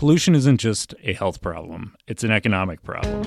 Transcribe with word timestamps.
Pollution 0.00 0.34
isn't 0.34 0.56
just 0.56 0.94
a 1.04 1.12
health 1.12 1.42
problem, 1.42 1.94
it's 2.06 2.24
an 2.24 2.30
economic 2.30 2.82
problem. 2.82 3.22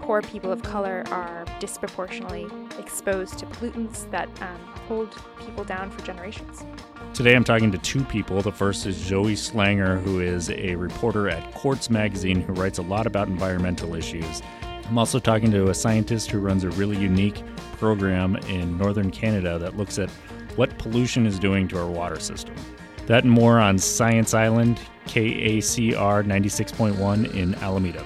Poor 0.00 0.22
people 0.22 0.50
of 0.50 0.62
color 0.62 1.04
are 1.10 1.44
disproportionately 1.60 2.46
exposed 2.78 3.38
to 3.40 3.44
pollutants 3.44 4.10
that 4.10 4.30
um, 4.40 4.58
hold 4.88 5.14
people 5.38 5.64
down 5.64 5.90
for 5.90 6.02
generations. 6.06 6.64
Today 7.12 7.36
I'm 7.36 7.44
talking 7.44 7.70
to 7.72 7.76
two 7.76 8.04
people. 8.04 8.40
The 8.40 8.50
first 8.50 8.86
is 8.86 8.96
Zoe 8.96 9.34
Schlanger, 9.34 10.02
who 10.02 10.20
is 10.20 10.48
a 10.48 10.76
reporter 10.76 11.28
at 11.28 11.52
Quartz 11.52 11.90
Magazine 11.90 12.40
who 12.40 12.54
writes 12.54 12.78
a 12.78 12.82
lot 12.82 13.06
about 13.06 13.28
environmental 13.28 13.94
issues. 13.94 14.40
I'm 14.88 14.96
also 14.96 15.18
talking 15.18 15.50
to 15.50 15.68
a 15.68 15.74
scientist 15.74 16.30
who 16.30 16.38
runs 16.38 16.64
a 16.64 16.70
really 16.70 16.96
unique 16.96 17.42
program 17.76 18.36
in 18.48 18.78
northern 18.78 19.10
Canada 19.10 19.58
that 19.58 19.76
looks 19.76 19.98
at 19.98 20.08
what 20.56 20.78
pollution 20.78 21.26
is 21.26 21.38
doing 21.38 21.68
to 21.68 21.78
our 21.78 21.86
water 21.86 22.18
system. 22.18 22.54
That 23.06 23.24
and 23.24 23.32
more 23.32 23.58
on 23.58 23.78
Science 23.78 24.32
Island, 24.32 24.80
KACR 25.06 26.24
96.1 26.24 27.34
in 27.34 27.54
Alameda. 27.56 28.04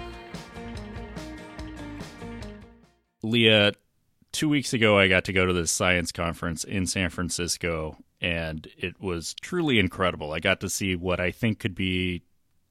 Leah, 3.23 3.73
two 4.33 4.49
weeks 4.49 4.73
ago, 4.73 4.99
I 4.99 5.09
got 5.09 5.25
to 5.25 5.33
go 5.33 5.45
to 5.45 5.53
this 5.53 5.71
science 5.71 6.13
conference 6.13 6.65
in 6.65 6.87
San 6.87 7.11
Francisco, 7.11 7.97
and 8.21 8.67
it 8.79 9.01
was 9.01 9.35
truly 9.35 9.79
incredible. 9.79 10.33
I 10.33 10.41
got 10.41 10.61
to 10.61 10.71
see 10.71 10.97
what 10.97 11.21
I 11.21 11.31
think 11.31 11.59
could 11.59 11.75
be 11.75 12.23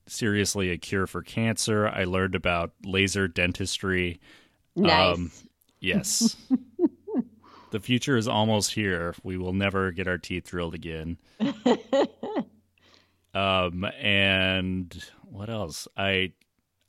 seriously 0.07 0.71
a 0.71 0.77
cure 0.77 1.07
for 1.07 1.21
cancer. 1.21 1.87
I 1.87 2.05
learned 2.05 2.35
about 2.35 2.73
laser 2.83 3.27
dentistry. 3.27 4.19
Nice. 4.75 5.15
Um, 5.15 5.31
yes. 5.79 6.35
the 7.71 7.79
future 7.79 8.17
is 8.17 8.27
almost 8.27 8.73
here. 8.73 9.15
We 9.23 9.37
will 9.37 9.53
never 9.53 9.91
get 9.91 10.07
our 10.07 10.17
teeth 10.17 10.49
drilled 10.49 10.73
again. 10.73 11.17
um, 13.35 13.83
and 14.01 15.03
what 15.23 15.49
else? 15.49 15.87
I 15.95 16.31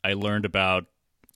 I 0.03 0.15
learned 0.15 0.45
about 0.45 0.87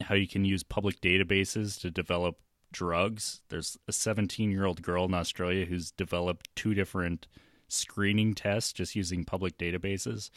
how 0.00 0.14
you 0.14 0.28
can 0.28 0.44
use 0.44 0.62
public 0.62 1.00
databases 1.00 1.78
to 1.80 1.91
develop 1.91 2.39
drugs. 2.72 3.41
There's 3.48 3.77
a 3.88 3.92
17 3.92 4.50
year 4.50 4.64
old 4.64 4.81
girl 4.83 5.05
in 5.05 5.14
Australia 5.14 5.66
who's 5.66 5.91
developed 5.91 6.48
two 6.55 6.75
different 6.75 7.27
screening 7.69 8.34
tests 8.34 8.72
just 8.72 8.94
using 8.97 9.25
public 9.25 9.58
databases. 9.58 10.31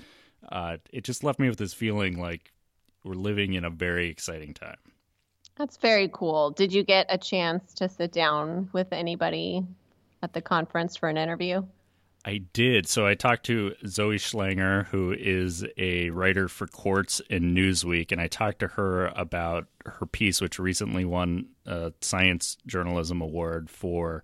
Uh, 0.52 0.78
it 0.92 1.04
just 1.04 1.24
left 1.24 1.40
me 1.40 1.48
with 1.48 1.60
this 1.60 1.74
feeling 1.74 2.20
like 2.20 2.52
we're 3.04 3.14
living 3.14 3.54
in 3.54 3.64
a 3.64 3.70
very 3.70 4.10
exciting 4.10 4.54
time. 4.54 4.78
That's 5.56 5.78
very 5.78 6.10
cool. 6.12 6.50
Did 6.50 6.74
you 6.74 6.84
get 6.84 7.06
a 7.10 7.18
chance 7.18 7.74
to 7.76 7.88
sit 7.88 8.12
down 8.12 8.70
with 8.74 8.92
anybody 8.92 9.64
at 10.24 10.34
the 10.34 10.42
conference 10.42 10.98
for 10.98 11.10
an 11.10 11.18
interview? 11.18 11.64
I 12.26 12.38
did. 12.54 12.88
So 12.88 13.06
I 13.06 13.16
talked 13.16 13.46
to 13.48 13.76
Zoe 13.86 14.16
Schlanger, 14.16 14.86
who 14.88 15.12
is 15.12 15.66
a 15.78 16.10
writer 16.12 16.48
for 16.48 16.68
Quartz 16.68 17.22
and 17.30 17.56
Newsweek, 17.56 18.12
and 18.14 18.22
I 18.22 18.28
talked 18.28 18.60
to 18.60 18.68
her 18.70 19.08
about 19.08 19.68
her 19.86 20.06
piece, 20.06 20.40
which 20.40 20.58
recently 20.58 21.04
won 21.04 21.48
a 21.66 21.92
Science 22.00 22.58
Journalism 22.66 23.22
Award 23.22 23.70
for 23.70 24.24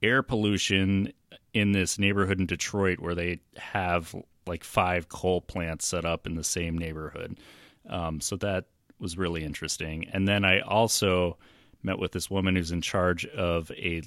air 0.00 0.22
pollution 0.22 1.12
in 1.52 1.72
this 1.72 1.98
neighborhood 1.98 2.40
in 2.40 2.46
Detroit 2.46 3.00
where 3.00 3.14
they 3.14 3.40
have 3.56 4.14
like 4.46 4.64
five 4.64 5.08
coal 5.08 5.40
plants 5.40 5.86
set 5.86 6.04
up 6.04 6.26
in 6.26 6.34
the 6.34 6.44
same 6.44 6.78
neighborhood. 6.78 7.38
Um, 7.88 8.20
so 8.20 8.36
that 8.36 8.66
was 8.98 9.18
really 9.18 9.44
interesting. 9.44 10.08
And 10.12 10.26
then 10.26 10.44
I 10.44 10.60
also 10.60 11.36
met 11.82 11.98
with 11.98 12.12
this 12.12 12.30
woman 12.30 12.54
who's 12.54 12.70
in 12.70 12.80
charge 12.80 13.26
of 13.26 13.70
a 13.72 14.02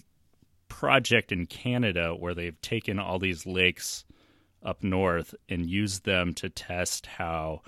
project 0.68 1.32
in 1.32 1.46
Canada 1.46 2.16
where 2.16 2.34
they've 2.34 2.60
taken 2.62 3.00
all 3.00 3.20
these 3.20 3.46
lakes 3.46 4.06
up 4.64 4.84
north 4.84 5.36
and 5.48 5.70
used 5.70 6.06
them 6.06 6.34
to 6.34 6.50
test 6.50 7.06
how, 7.06 7.62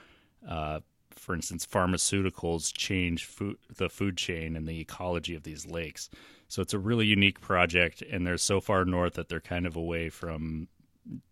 uh, 0.47 0.79
for 1.11 1.35
instance, 1.35 1.65
pharmaceuticals 1.65 2.73
change 2.73 3.25
food, 3.25 3.57
the 3.75 3.89
food 3.89 4.17
chain 4.17 4.55
and 4.55 4.67
the 4.67 4.79
ecology 4.79 5.35
of 5.35 5.43
these 5.43 5.65
lakes. 5.65 6.09
So 6.47 6.61
it's 6.61 6.73
a 6.73 6.79
really 6.79 7.05
unique 7.05 7.41
project, 7.41 8.01
and 8.01 8.25
they're 8.25 8.37
so 8.37 8.61
far 8.61 8.85
north 8.85 9.13
that 9.15 9.29
they're 9.29 9.41
kind 9.41 9.67
of 9.67 9.75
away 9.75 10.09
from 10.09 10.67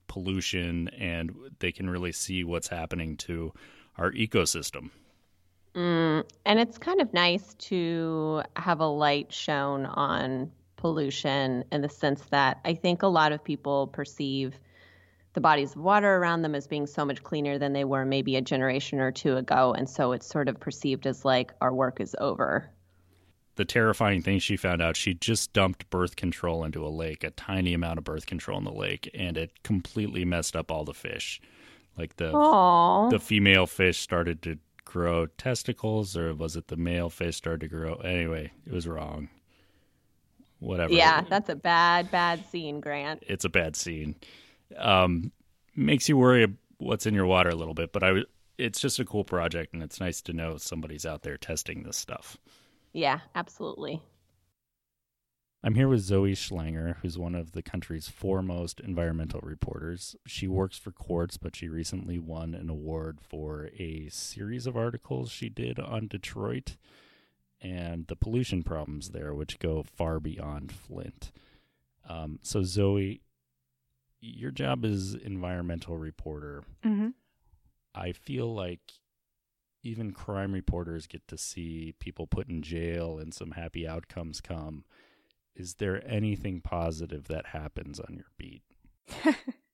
pollution 0.07 0.87
and 0.89 1.33
they 1.59 1.71
can 1.71 1.89
really 1.89 2.11
see 2.11 2.43
what's 2.43 2.67
happening 2.67 3.17
to 3.17 3.53
our 3.97 4.11
ecosystem. 4.11 4.89
Mm, 5.73 6.23
and 6.45 6.59
it's 6.59 6.77
kind 6.77 7.01
of 7.01 7.13
nice 7.13 7.53
to 7.55 8.43
have 8.55 8.79
a 8.79 8.87
light 8.87 9.33
shown 9.33 9.85
on 9.85 10.51
pollution 10.85 11.63
in 11.71 11.81
the 11.81 11.89
sense 11.89 12.21
that 12.29 12.59
I 12.63 12.75
think 12.75 13.01
a 13.01 13.07
lot 13.07 13.31
of 13.31 13.43
people 13.43 13.87
perceive 13.87 14.59
the 15.33 15.41
bodies 15.41 15.71
of 15.71 15.81
water 15.81 16.17
around 16.17 16.43
them 16.43 16.53
as 16.53 16.67
being 16.67 16.85
so 16.85 17.03
much 17.03 17.23
cleaner 17.23 17.57
than 17.57 17.73
they 17.73 17.83
were 17.83 18.05
maybe 18.05 18.35
a 18.35 18.41
generation 18.41 18.99
or 18.99 19.11
two 19.11 19.35
ago. 19.35 19.73
And 19.75 19.89
so 19.89 20.11
it's 20.11 20.27
sort 20.27 20.47
of 20.47 20.59
perceived 20.59 21.07
as 21.07 21.25
like 21.25 21.53
our 21.59 21.73
work 21.73 21.99
is 21.99 22.15
over. 22.21 22.69
The 23.55 23.65
terrifying 23.65 24.21
thing 24.21 24.37
she 24.37 24.57
found 24.57 24.79
out, 24.79 24.95
she 24.95 25.15
just 25.15 25.53
dumped 25.53 25.89
birth 25.89 26.15
control 26.17 26.63
into 26.63 26.85
a 26.85 26.89
lake, 26.89 27.23
a 27.23 27.31
tiny 27.31 27.73
amount 27.73 27.97
of 27.97 28.03
birth 28.03 28.27
control 28.27 28.59
in 28.59 28.63
the 28.63 28.71
lake, 28.71 29.09
and 29.15 29.37
it 29.37 29.63
completely 29.63 30.23
messed 30.23 30.55
up 30.55 30.69
all 30.69 30.85
the 30.85 30.93
fish. 30.93 31.41
Like 31.97 32.17
the 32.17 32.31
Aww. 32.31 33.09
the 33.09 33.19
female 33.19 33.65
fish 33.65 33.97
started 33.97 34.43
to 34.43 34.59
grow 34.83 35.25
testicles, 35.25 36.15
or 36.15 36.35
was 36.35 36.55
it 36.55 36.67
the 36.67 36.77
male 36.77 37.09
fish 37.09 37.37
started 37.37 37.61
to 37.61 37.67
grow? 37.75 37.95
Anyway, 37.95 38.51
it 38.67 38.71
was 38.71 38.87
wrong. 38.87 39.29
Whatever. 40.59 40.93
Yeah, 40.93 41.21
that's 41.21 41.49
a 41.49 41.55
bad, 41.55 42.11
bad 42.11 42.45
scene, 42.49 42.79
Grant. 42.79 43.23
It's 43.27 43.45
a 43.45 43.49
bad 43.49 43.75
scene. 43.75 44.15
Um, 44.77 45.31
makes 45.75 46.09
you 46.09 46.17
worry 46.17 46.43
about 46.43 46.57
what's 46.77 47.05
in 47.05 47.13
your 47.13 47.25
water 47.25 47.49
a 47.49 47.55
little 47.55 47.73
bit, 47.73 47.91
but 47.91 48.03
I. 48.03 48.21
It's 48.57 48.79
just 48.79 48.99
a 48.99 49.05
cool 49.05 49.25
project, 49.25 49.73
and 49.73 49.83
it's 49.83 49.99
nice 49.99 50.21
to 50.21 50.33
know 50.33 50.55
somebody's 50.55 51.05
out 51.05 51.23
there 51.23 51.35
testing 51.35 51.83
this 51.83 51.97
stuff. 51.97 52.37
Yeah, 52.93 53.19
absolutely. 53.35 54.01
I'm 55.61 55.73
here 55.73 55.89
with 55.89 56.01
Zoe 56.01 56.33
Schlanger, 56.33 56.97
who's 57.01 57.17
one 57.17 57.33
of 57.33 57.53
the 57.53 57.63
country's 57.63 58.07
foremost 58.07 58.79
environmental 58.79 59.41
reporters. 59.41 60.15
She 60.27 60.47
works 60.47 60.77
for 60.77 60.91
Quartz, 60.91 61.37
but 61.37 61.55
she 61.55 61.67
recently 61.67 62.19
won 62.19 62.53
an 62.53 62.69
award 62.69 63.17
for 63.19 63.69
a 63.79 64.07
series 64.09 64.67
of 64.67 64.77
articles 64.77 65.31
she 65.31 65.49
did 65.49 65.79
on 65.79 66.07
Detroit 66.07 66.77
and 67.65 68.05
the 68.07 68.15
pollution 68.15 68.61
problems 68.61 69.09
there, 69.09 69.33
which 69.33 69.57
go 69.57 69.81
far 69.83 70.19
beyond 70.19 70.71
Flint. 70.71 71.31
Um, 72.07 72.39
so, 72.43 72.61
Zoe, 72.61 73.21
your 74.21 74.51
job 74.51 74.85
is 74.85 75.15
environmental 75.15 75.97
reporter. 75.97 76.63
Mm-hmm. 76.85 77.09
I 77.95 78.11
feel 78.11 78.53
like 78.53 78.81
even 79.81 80.11
crime 80.11 80.53
reporters 80.53 81.07
get 81.07 81.27
to 81.27 81.37
see 81.37 81.95
people 81.99 82.27
put 82.27 82.49
in 82.49 82.61
jail 82.61 83.17
and 83.17 83.33
some 83.33 83.51
happy 83.51 83.87
outcomes 83.87 84.41
come 84.41 84.83
is 85.55 85.75
there 85.75 86.03
anything 86.05 86.59
positive 86.59 87.29
that 87.29 87.47
happens 87.47 87.99
on 87.99 88.13
your 88.15 88.25
beat? 88.37 88.63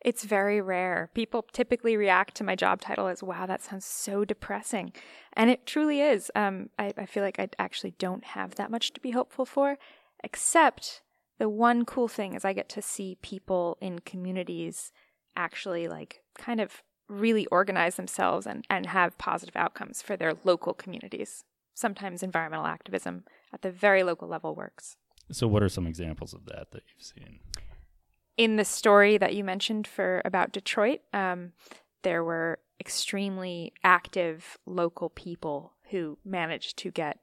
it's 0.00 0.24
very 0.24 0.60
rare. 0.60 1.10
People 1.14 1.44
typically 1.52 1.96
react 1.96 2.34
to 2.36 2.44
my 2.44 2.54
job 2.54 2.80
title 2.80 3.08
as, 3.08 3.22
wow, 3.22 3.46
that 3.46 3.62
sounds 3.62 3.84
so 3.84 4.24
depressing. 4.24 4.92
And 5.32 5.50
it 5.50 5.66
truly 5.66 6.00
is. 6.00 6.30
Um, 6.34 6.70
I, 6.78 6.92
I 6.96 7.06
feel 7.06 7.22
like 7.22 7.38
I 7.38 7.48
actually 7.58 7.94
don't 7.98 8.24
have 8.24 8.54
that 8.54 8.70
much 8.70 8.92
to 8.92 9.00
be 9.00 9.10
hopeful 9.10 9.44
for, 9.44 9.78
except 10.22 11.02
the 11.38 11.48
one 11.48 11.84
cool 11.84 12.08
thing 12.08 12.34
is 12.34 12.44
I 12.44 12.52
get 12.52 12.68
to 12.70 12.82
see 12.82 13.18
people 13.20 13.76
in 13.80 13.98
communities 14.00 14.92
actually 15.36 15.88
like 15.88 16.22
kind 16.38 16.60
of 16.60 16.82
really 17.08 17.46
organize 17.46 17.96
themselves 17.96 18.46
and, 18.46 18.64
and 18.70 18.86
have 18.86 19.18
positive 19.18 19.56
outcomes 19.56 20.02
for 20.02 20.16
their 20.16 20.34
local 20.44 20.72
communities. 20.72 21.44
Sometimes 21.74 22.22
environmental 22.22 22.66
activism 22.66 23.24
at 23.52 23.62
the 23.62 23.70
very 23.70 24.02
local 24.02 24.28
level 24.28 24.54
works. 24.54 24.96
So, 25.30 25.46
what 25.46 25.62
are 25.62 25.68
some 25.68 25.86
examples 25.86 26.32
of 26.32 26.46
that 26.46 26.70
that 26.70 26.82
you've 26.88 27.04
seen? 27.04 27.40
In 28.36 28.56
the 28.56 28.64
story 28.64 29.16
that 29.18 29.34
you 29.34 29.44
mentioned 29.44 29.86
for 29.86 30.20
about 30.24 30.52
Detroit, 30.52 31.00
um, 31.12 31.52
there 32.02 32.22
were 32.22 32.58
extremely 32.78 33.72
active 33.82 34.58
local 34.66 35.08
people 35.08 35.72
who 35.90 36.18
managed 36.24 36.76
to 36.78 36.90
get 36.90 37.18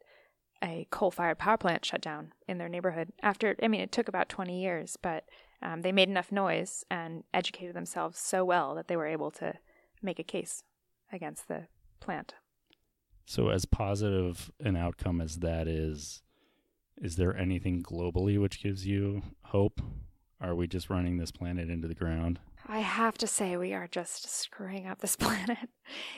a 0.64 0.88
coal-fired 0.90 1.38
power 1.38 1.58
plant 1.58 1.86
shut 1.86 2.02
down 2.02 2.32
in 2.48 2.58
their 2.58 2.70
neighborhood. 2.70 3.10
After, 3.22 3.56
I 3.62 3.68
mean, 3.68 3.82
it 3.82 3.92
took 3.92 4.08
about 4.08 4.30
20 4.30 4.62
years, 4.62 4.98
but 5.02 5.26
um, 5.62 5.82
they 5.82 5.92
made 5.92 6.10
enough 6.10 6.32
noise 6.32 6.84
and 6.90 7.24
educated 7.34 7.76
themselves 7.76 8.18
so 8.18 8.44
well 8.44 8.74
that 8.76 8.88
they 8.88 8.98
were 8.98 9.08
able 9.08 9.30
to 9.32 9.54
make 10.02 10.20
a 10.20 10.24
case 10.24 10.64
against 11.12 11.48
the 11.48 11.68
plant. 12.00 12.34
So, 13.26 13.50
as 13.50 13.66
positive 13.66 14.52
an 14.60 14.76
outcome 14.76 15.22
as 15.22 15.38
that 15.38 15.68
is, 15.68 16.22
is 17.02 17.16
there 17.16 17.36
anything 17.38 17.84
globally 17.84 18.40
which 18.40 18.62
gives 18.62 18.86
you 18.86 19.22
hope? 19.44 19.82
Are 20.44 20.54
we 20.54 20.68
just 20.68 20.90
running 20.90 21.18
this 21.18 21.32
planet 21.32 21.70
into 21.70 21.88
the 21.88 21.96
ground? 21.96 22.40
I 22.68 22.80
have 22.80 23.18
to 23.20 23.28
say, 23.28 23.56
we 23.56 23.74
are 23.74 23.88
just 23.88 24.30
screwing 24.30 24.86
up 24.86 25.00
this 25.00 25.16
planet. 25.18 25.70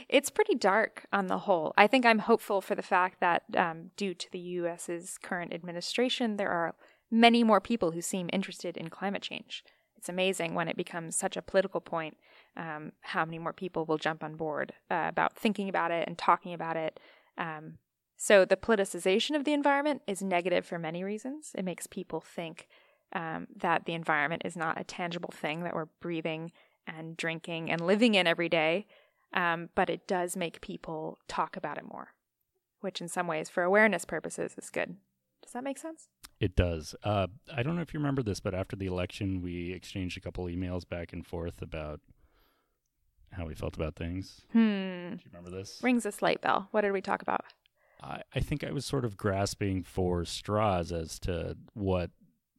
It's 0.10 0.32
pretty 0.32 0.56
dark 0.56 1.06
on 1.14 1.28
the 1.28 1.40
whole. 1.40 1.74
I 1.78 1.86
think 1.86 2.06
I'm 2.06 2.20
hopeful 2.20 2.60
for 2.60 2.74
the 2.74 2.82
fact 2.82 3.20
that, 3.20 3.44
um, 3.56 3.92
due 3.96 4.16
to 4.16 4.32
the 4.32 4.40
US's 4.40 5.20
current 5.22 5.54
administration, 5.54 6.38
there 6.38 6.50
are 6.50 6.74
many 7.12 7.44
more 7.44 7.62
people 7.62 7.92
who 7.92 8.02
seem 8.02 8.30
interested 8.34 8.78
in 8.78 8.90
climate 8.90 9.22
change. 9.22 9.64
It's 9.96 10.10
amazing 10.10 10.56
when 10.56 10.68
it 10.68 10.78
becomes 10.78 11.16
such 11.16 11.38
a 11.38 11.42
political 11.44 11.80
point 11.80 12.18
um, 12.58 12.94
how 13.02 13.26
many 13.26 13.38
more 13.38 13.54
people 13.54 13.86
will 13.86 13.98
jump 13.98 14.24
on 14.24 14.36
board 14.36 14.74
uh, 14.90 15.06
about 15.08 15.36
thinking 15.36 15.70
about 15.70 15.92
it 15.92 16.08
and 16.08 16.18
talking 16.18 16.54
about 16.54 16.78
it. 16.78 17.00
Um, 17.38 17.78
so 18.18 18.44
the 18.44 18.58
politicization 18.58 19.36
of 19.36 19.44
the 19.44 19.54
environment 19.54 20.02
is 20.08 20.24
negative 20.24 20.66
for 20.66 20.80
many 20.80 21.04
reasons. 21.04 21.52
It 21.56 21.66
makes 21.66 21.86
people 21.86 22.22
think 22.22 22.68
um, 23.14 23.48
that 23.56 23.86
the 23.86 23.94
environment 23.94 24.42
is 24.46 24.56
not 24.56 24.80
a 24.80 24.84
tangible 24.84 25.34
thing 25.34 25.64
that 25.64 25.74
we're 25.74 25.88
breathing 26.02 26.52
and 26.88 27.18
drinking 27.18 27.72
and 27.72 27.82
living 27.82 28.16
in 28.16 28.28
every 28.28 28.50
day, 28.50 28.86
um, 29.34 29.70
but 29.76 29.90
it 29.90 30.08
does 30.08 30.36
make 30.36 30.62
people 30.62 31.18
talk 31.28 31.58
about 31.58 31.78
it 31.78 31.86
more, 31.86 32.10
which 32.82 33.02
in 33.02 33.08
some 33.08 33.28
ways, 33.28 33.50
for 33.50 33.64
awareness 33.64 34.06
purposes, 34.06 34.56
is 34.58 34.70
good. 34.70 34.98
Does 35.42 35.54
that 35.54 35.64
make 35.64 35.78
sense? 35.78 36.10
It 36.40 36.56
does. 36.56 36.96
Uh, 37.04 37.28
I 37.56 37.64
don't 37.64 37.76
know 37.76 37.82
if 37.82 37.94
you 37.94 38.00
remember 38.00 38.24
this, 38.24 38.40
but 38.40 38.54
after 38.54 38.76
the 38.76 38.88
election, 38.88 39.42
we 39.42 39.72
exchanged 39.74 40.18
a 40.18 40.22
couple 40.22 40.46
emails 40.46 40.88
back 40.88 41.14
and 41.14 41.26
forth 41.26 41.62
about 41.62 42.02
how 43.32 43.46
we 43.46 43.54
felt 43.54 43.76
about 43.76 43.96
things. 43.96 44.42
Hmm. 44.52 45.12
Do 45.12 45.22
you 45.24 45.32
remember 45.32 45.56
this? 45.56 45.80
Rings 45.84 46.06
a 46.06 46.12
slight 46.12 46.42
bell. 46.42 46.68
What 46.72 46.82
did 46.82 46.92
we 46.92 47.02
talk 47.02 47.22
about? 47.22 47.46
I, 48.02 48.22
I 48.34 48.40
think 48.40 48.64
I 48.64 48.72
was 48.72 48.86
sort 48.86 49.06
of 49.06 49.18
grasping 49.18 49.84
for 49.84 50.26
straws 50.26 50.92
as 50.92 51.20
to 51.20 51.58
what 51.74 52.12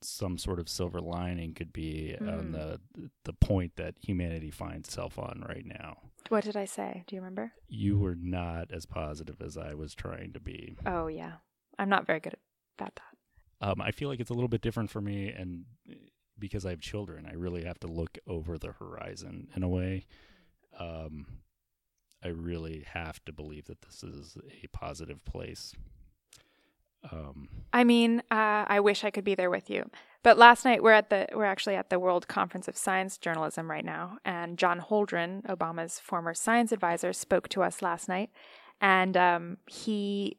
some 0.02 0.36
sort 0.38 0.58
of 0.58 0.68
silver 0.68 1.00
lining 1.00 1.54
could 1.54 1.72
be 1.72 2.14
on 2.20 2.26
Mm. 2.26 2.52
the 2.52 2.80
the 3.24 3.32
point 3.32 3.76
that 3.76 3.94
humanity 4.00 4.50
finds 4.50 4.88
itself 4.88 5.18
on 5.18 5.44
right 5.48 5.64
now. 5.66 5.98
What 6.28 6.44
did 6.44 6.56
I 6.56 6.64
say? 6.64 7.04
Do 7.06 7.14
you 7.16 7.20
remember? 7.22 7.52
You 7.68 7.98
were 7.98 8.14
not 8.16 8.72
as 8.72 8.84
positive 8.86 9.40
as 9.40 9.56
I 9.56 9.74
was 9.74 9.94
trying 9.94 10.32
to 10.32 10.40
be. 10.40 10.76
Oh, 10.84 11.06
yeah. 11.06 11.34
I'm 11.78 11.88
not 11.88 12.06
very 12.06 12.20
good 12.20 12.34
at 12.78 12.94
that. 12.96 13.00
Um, 13.60 13.80
I 13.80 13.90
feel 13.90 14.08
like 14.08 14.20
it's 14.20 14.30
a 14.30 14.34
little 14.34 14.48
bit 14.48 14.60
different 14.60 14.90
for 14.90 15.00
me, 15.00 15.28
and 15.30 15.64
uh, 15.90 15.94
because 16.38 16.66
I 16.66 16.70
have 16.70 16.80
children, 16.80 17.26
I 17.30 17.34
really 17.34 17.64
have 17.64 17.78
to 17.80 17.86
look 17.86 18.18
over 18.26 18.58
the 18.58 18.72
horizon 18.72 19.48
in 19.56 19.62
a 19.62 19.68
way. 19.68 20.06
Um, 20.78 21.26
I 22.24 22.28
really 22.28 22.84
have 22.92 23.24
to 23.26 23.32
believe 23.32 23.66
that 23.66 23.82
this 23.82 24.02
is 24.02 24.36
a 24.62 24.66
positive 24.68 25.24
place. 25.24 25.72
Um, 27.12 27.48
I 27.72 27.84
mean, 27.84 28.20
uh, 28.30 28.64
I 28.66 28.80
wish 28.80 29.04
I 29.04 29.10
could 29.10 29.24
be 29.24 29.34
there 29.34 29.50
with 29.50 29.68
you. 29.70 29.90
But 30.22 30.38
last 30.38 30.64
night 30.64 30.82
we're 30.82 30.90
at 30.90 31.08
the 31.08 31.28
we're 31.34 31.44
actually 31.44 31.76
at 31.76 31.88
the 31.88 32.00
World 32.00 32.26
Conference 32.26 32.66
of 32.66 32.76
Science 32.76 33.16
Journalism 33.16 33.70
right 33.70 33.84
now, 33.84 34.18
and 34.24 34.58
John 34.58 34.80
Holdren, 34.80 35.42
Obama's 35.46 36.00
former 36.00 36.34
science 36.34 36.72
advisor, 36.72 37.12
spoke 37.12 37.48
to 37.50 37.62
us 37.62 37.80
last 37.80 38.08
night, 38.08 38.30
and 38.80 39.16
um, 39.16 39.58
he 39.68 40.38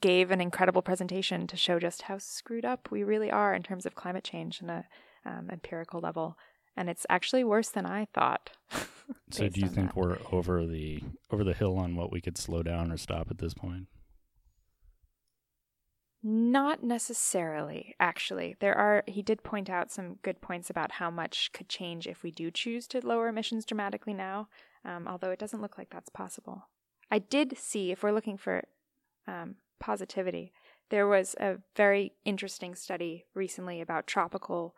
gave 0.00 0.30
an 0.30 0.40
incredible 0.40 0.80
presentation 0.80 1.46
to 1.48 1.56
show 1.56 1.78
just 1.78 2.02
how 2.02 2.16
screwed 2.16 2.64
up 2.64 2.90
we 2.90 3.04
really 3.04 3.30
are 3.30 3.52
in 3.52 3.62
terms 3.62 3.84
of 3.84 3.94
climate 3.94 4.24
change 4.24 4.62
on 4.62 4.70
a 4.70 4.84
um, 5.26 5.50
empirical 5.52 6.00
level, 6.00 6.38
and 6.74 6.88
it's 6.88 7.04
actually 7.10 7.44
worse 7.44 7.68
than 7.68 7.84
I 7.84 8.06
thought. 8.14 8.50
so, 9.30 9.48
do 9.48 9.60
you 9.60 9.68
think 9.68 9.88
that. 9.88 9.96
we're 9.96 10.16
over 10.32 10.64
the 10.64 11.02
over 11.30 11.44
the 11.44 11.52
hill 11.52 11.76
on 11.76 11.94
what 11.94 12.10
we 12.10 12.22
could 12.22 12.38
slow 12.38 12.62
down 12.62 12.90
or 12.90 12.96
stop 12.96 13.30
at 13.30 13.36
this 13.36 13.52
point? 13.52 13.88
Not 16.28 16.82
necessarily, 16.82 17.94
actually. 18.00 18.56
There 18.58 18.74
are, 18.74 19.04
he 19.06 19.22
did 19.22 19.44
point 19.44 19.70
out 19.70 19.92
some 19.92 20.16
good 20.22 20.40
points 20.40 20.68
about 20.68 20.90
how 20.90 21.08
much 21.08 21.52
could 21.52 21.68
change 21.68 22.08
if 22.08 22.24
we 22.24 22.32
do 22.32 22.50
choose 22.50 22.88
to 22.88 23.06
lower 23.06 23.28
emissions 23.28 23.64
dramatically 23.64 24.12
now, 24.12 24.48
um, 24.84 25.06
although 25.06 25.30
it 25.30 25.38
doesn't 25.38 25.62
look 25.62 25.78
like 25.78 25.88
that's 25.88 26.08
possible. 26.08 26.64
I 27.12 27.20
did 27.20 27.56
see, 27.56 27.92
if 27.92 28.02
we're 28.02 28.10
looking 28.10 28.36
for 28.36 28.64
um, 29.28 29.54
positivity, 29.78 30.52
there 30.88 31.06
was 31.06 31.36
a 31.38 31.58
very 31.76 32.12
interesting 32.24 32.74
study 32.74 33.26
recently 33.32 33.80
about 33.80 34.08
tropical 34.08 34.74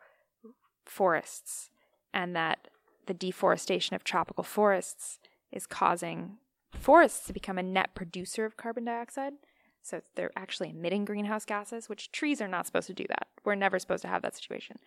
forests 0.85 1.71
and 2.13 2.35
that 2.35 2.67
the 3.07 3.15
deforestation 3.15 3.95
of 3.95 4.03
tropical 4.03 4.43
forests 4.43 5.17
is 5.51 5.65
causing 5.65 6.37
forests 6.71 7.25
to 7.25 7.33
become 7.33 7.57
a 7.57 7.63
net 7.63 7.95
producer 7.95 8.45
of 8.45 8.55
carbon 8.55 8.85
dioxide. 8.85 9.33
So 9.81 10.01
they're 10.15 10.31
actually 10.35 10.69
emitting 10.69 11.05
greenhouse 11.05 11.45
gases, 11.45 11.89
which 11.89 12.11
trees 12.11 12.41
are 12.41 12.47
not 12.47 12.65
supposed 12.65 12.87
to 12.87 12.93
do 12.93 13.05
that. 13.09 13.27
We're 13.43 13.55
never 13.55 13.79
supposed 13.79 14.01
to 14.03 14.07
have 14.07 14.21
that 14.21 14.35
situation. 14.35 14.77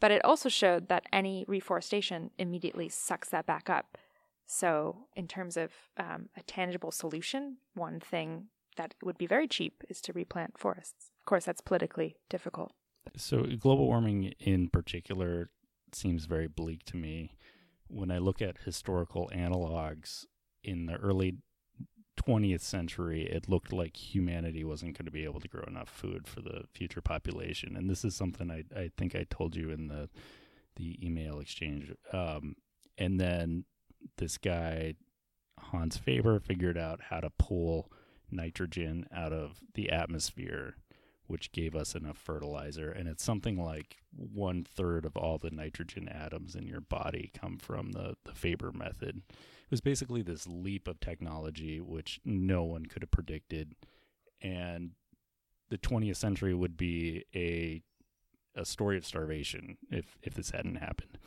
But 0.00 0.10
it 0.10 0.24
also 0.24 0.48
showed 0.48 0.88
that 0.88 1.04
any 1.12 1.44
reforestation 1.46 2.30
immediately 2.38 2.88
sucks 2.88 3.28
that 3.30 3.46
back 3.46 3.68
up. 3.68 3.98
So, 4.46 5.06
in 5.14 5.28
terms 5.28 5.56
of 5.56 5.70
um, 5.96 6.28
a 6.36 6.42
tangible 6.42 6.90
solution, 6.90 7.58
one 7.74 8.00
thing 8.00 8.46
that 8.76 8.94
would 9.02 9.18
be 9.18 9.26
very 9.26 9.46
cheap 9.46 9.84
is 9.88 10.00
to 10.02 10.12
replant 10.12 10.58
forests. 10.58 11.10
Of 11.20 11.26
course, 11.26 11.44
that's 11.44 11.60
politically 11.60 12.16
difficult. 12.28 12.72
So, 13.16 13.44
global 13.58 13.86
warming 13.86 14.34
in 14.40 14.68
particular 14.68 15.50
seems 15.92 16.24
very 16.24 16.48
bleak 16.48 16.84
to 16.86 16.96
me. 16.96 17.36
When 17.86 18.10
I 18.10 18.18
look 18.18 18.40
at 18.40 18.62
historical 18.64 19.30
analogs 19.34 20.24
in 20.64 20.86
the 20.86 20.94
early 20.94 21.38
20th 22.20 22.60
century, 22.60 23.22
it 23.22 23.48
looked 23.48 23.72
like 23.72 23.96
humanity 23.96 24.64
wasn't 24.64 24.96
going 24.96 25.06
to 25.06 25.10
be 25.10 25.24
able 25.24 25.40
to 25.40 25.48
grow 25.48 25.64
enough 25.66 25.88
food 25.88 26.26
for 26.26 26.40
the 26.40 26.64
future 26.72 27.00
population. 27.00 27.76
And 27.76 27.88
this 27.88 28.04
is 28.04 28.14
something 28.14 28.50
I, 28.50 28.64
I 28.78 28.90
think 28.96 29.14
I 29.14 29.26
told 29.28 29.56
you 29.56 29.70
in 29.70 29.88
the 29.88 30.08
the 30.76 31.04
email 31.04 31.40
exchange. 31.40 31.92
Um, 32.12 32.54
and 32.96 33.20
then 33.20 33.64
this 34.18 34.38
guy, 34.38 34.94
Hans 35.58 35.96
Faber, 35.96 36.38
figured 36.38 36.78
out 36.78 37.00
how 37.10 37.20
to 37.20 37.30
pull 37.30 37.90
nitrogen 38.30 39.06
out 39.12 39.32
of 39.32 39.58
the 39.74 39.90
atmosphere 39.90 40.76
which 41.30 41.52
gave 41.52 41.76
us 41.76 41.94
enough 41.94 42.18
fertilizer. 42.18 42.90
And 42.90 43.08
it's 43.08 43.22
something 43.22 43.56
like 43.56 43.98
one 44.12 44.64
third 44.64 45.04
of 45.04 45.16
all 45.16 45.38
the 45.38 45.52
nitrogen 45.52 46.08
atoms 46.08 46.56
in 46.56 46.66
your 46.66 46.80
body 46.80 47.30
come 47.38 47.56
from 47.56 47.92
the, 47.92 48.16
the 48.24 48.32
Faber 48.32 48.72
method. 48.72 49.22
Was 49.70 49.80
basically 49.80 50.22
this 50.22 50.46
leap 50.46 50.88
of 50.88 50.98
technology 51.00 51.80
which 51.80 52.20
no 52.24 52.64
one 52.64 52.86
could 52.86 53.02
have 53.02 53.10
predicted. 53.10 53.74
And 54.42 54.92
the 55.68 55.78
20th 55.78 56.16
century 56.16 56.54
would 56.54 56.76
be 56.76 57.24
a 57.34 57.82
a 58.56 58.64
story 58.64 58.96
of 58.96 59.06
starvation 59.06 59.78
if 59.90 60.18
if 60.22 60.34
this 60.34 60.50
hadn't 60.50 60.76
happened. 60.76 61.18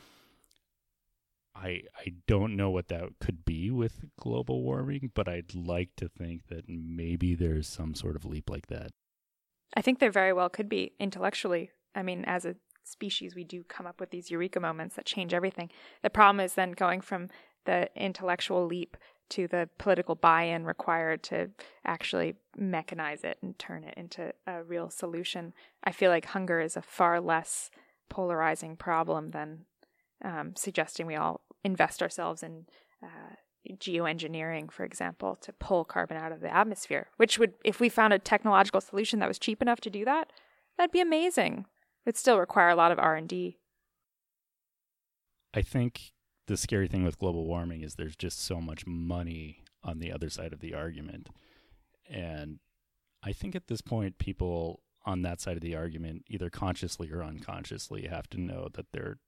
I 1.54 1.82
I 1.96 2.14
don't 2.26 2.56
know 2.56 2.70
what 2.70 2.88
that 2.88 3.18
could 3.20 3.44
be 3.44 3.70
with 3.70 4.04
global 4.18 4.62
warming, 4.62 5.10
but 5.14 5.28
I'd 5.28 5.54
like 5.54 5.96
to 5.96 6.08
think 6.08 6.48
that 6.48 6.68
maybe 6.68 7.34
there's 7.34 7.66
some 7.66 7.94
sort 7.94 8.16
of 8.16 8.24
leap 8.24 8.50
like 8.50 8.66
that. 8.66 8.92
I 9.76 9.82
think 9.82 9.98
there 9.98 10.10
very 10.10 10.32
well 10.32 10.48
could 10.48 10.68
be 10.68 10.92
intellectually. 11.00 11.70
I 11.94 12.02
mean, 12.02 12.24
as 12.26 12.44
a 12.44 12.56
species, 12.84 13.34
we 13.34 13.44
do 13.44 13.64
come 13.64 13.86
up 13.86 14.00
with 14.00 14.10
these 14.10 14.30
eureka 14.30 14.60
moments 14.60 14.96
that 14.96 15.06
change 15.06 15.32
everything. 15.32 15.70
The 16.02 16.10
problem 16.10 16.40
is 16.40 16.54
then 16.54 16.72
going 16.72 17.00
from 17.00 17.28
the 17.64 17.88
intellectual 17.96 18.66
leap 18.66 18.96
to 19.30 19.48
the 19.48 19.68
political 19.78 20.14
buy 20.14 20.42
in 20.42 20.64
required 20.64 21.22
to 21.24 21.50
actually 21.84 22.34
mechanize 22.58 23.24
it 23.24 23.38
and 23.42 23.58
turn 23.58 23.84
it 23.84 23.94
into 23.96 24.32
a 24.46 24.62
real 24.62 24.90
solution. 24.90 25.54
I 25.82 25.92
feel 25.92 26.10
like 26.10 26.26
hunger 26.26 26.60
is 26.60 26.76
a 26.76 26.82
far 26.82 27.20
less 27.20 27.70
polarizing 28.08 28.76
problem 28.76 29.30
than 29.30 29.64
um, 30.24 30.54
suggesting 30.56 31.06
we 31.06 31.16
all 31.16 31.40
invest 31.64 32.02
ourselves 32.02 32.42
in 32.42 32.66
uh, 33.02 33.34
geoengineering, 33.72 34.70
for 34.70 34.84
example, 34.84 35.36
to 35.36 35.52
pull 35.52 35.84
carbon 35.84 36.16
out 36.16 36.32
of 36.32 36.40
the 36.40 36.54
atmosphere, 36.54 37.08
which 37.16 37.38
would, 37.38 37.54
if 37.64 37.80
we 37.80 37.88
found 37.88 38.12
a 38.12 38.18
technological 38.18 38.80
solution 38.80 39.18
that 39.18 39.28
was 39.28 39.38
cheap 39.38 39.62
enough 39.62 39.80
to 39.80 39.90
do 39.90 40.04
that, 40.04 40.32
that'd 40.76 40.92
be 40.92 41.00
amazing. 41.00 41.66
It'd 42.04 42.16
still 42.16 42.38
require 42.38 42.68
a 42.68 42.76
lot 42.76 42.92
of 42.92 42.98
R&D. 42.98 43.58
I 45.54 45.62
think 45.62 46.12
the 46.46 46.56
scary 46.56 46.88
thing 46.88 47.04
with 47.04 47.18
global 47.18 47.46
warming 47.46 47.82
is 47.82 47.94
there's 47.94 48.16
just 48.16 48.44
so 48.44 48.60
much 48.60 48.86
money 48.86 49.64
on 49.82 49.98
the 49.98 50.12
other 50.12 50.30
side 50.30 50.52
of 50.52 50.60
the 50.60 50.74
argument. 50.74 51.28
And 52.08 52.58
I 53.22 53.32
think 53.32 53.54
at 53.54 53.68
this 53.68 53.80
point, 53.80 54.18
people 54.18 54.82
on 55.06 55.22
that 55.22 55.40
side 55.40 55.56
of 55.56 55.62
the 55.62 55.76
argument, 55.76 56.24
either 56.28 56.50
consciously 56.50 57.10
or 57.10 57.22
unconsciously, 57.22 58.06
have 58.06 58.28
to 58.30 58.40
know 58.40 58.68
that 58.74 58.86
they're 58.92 59.18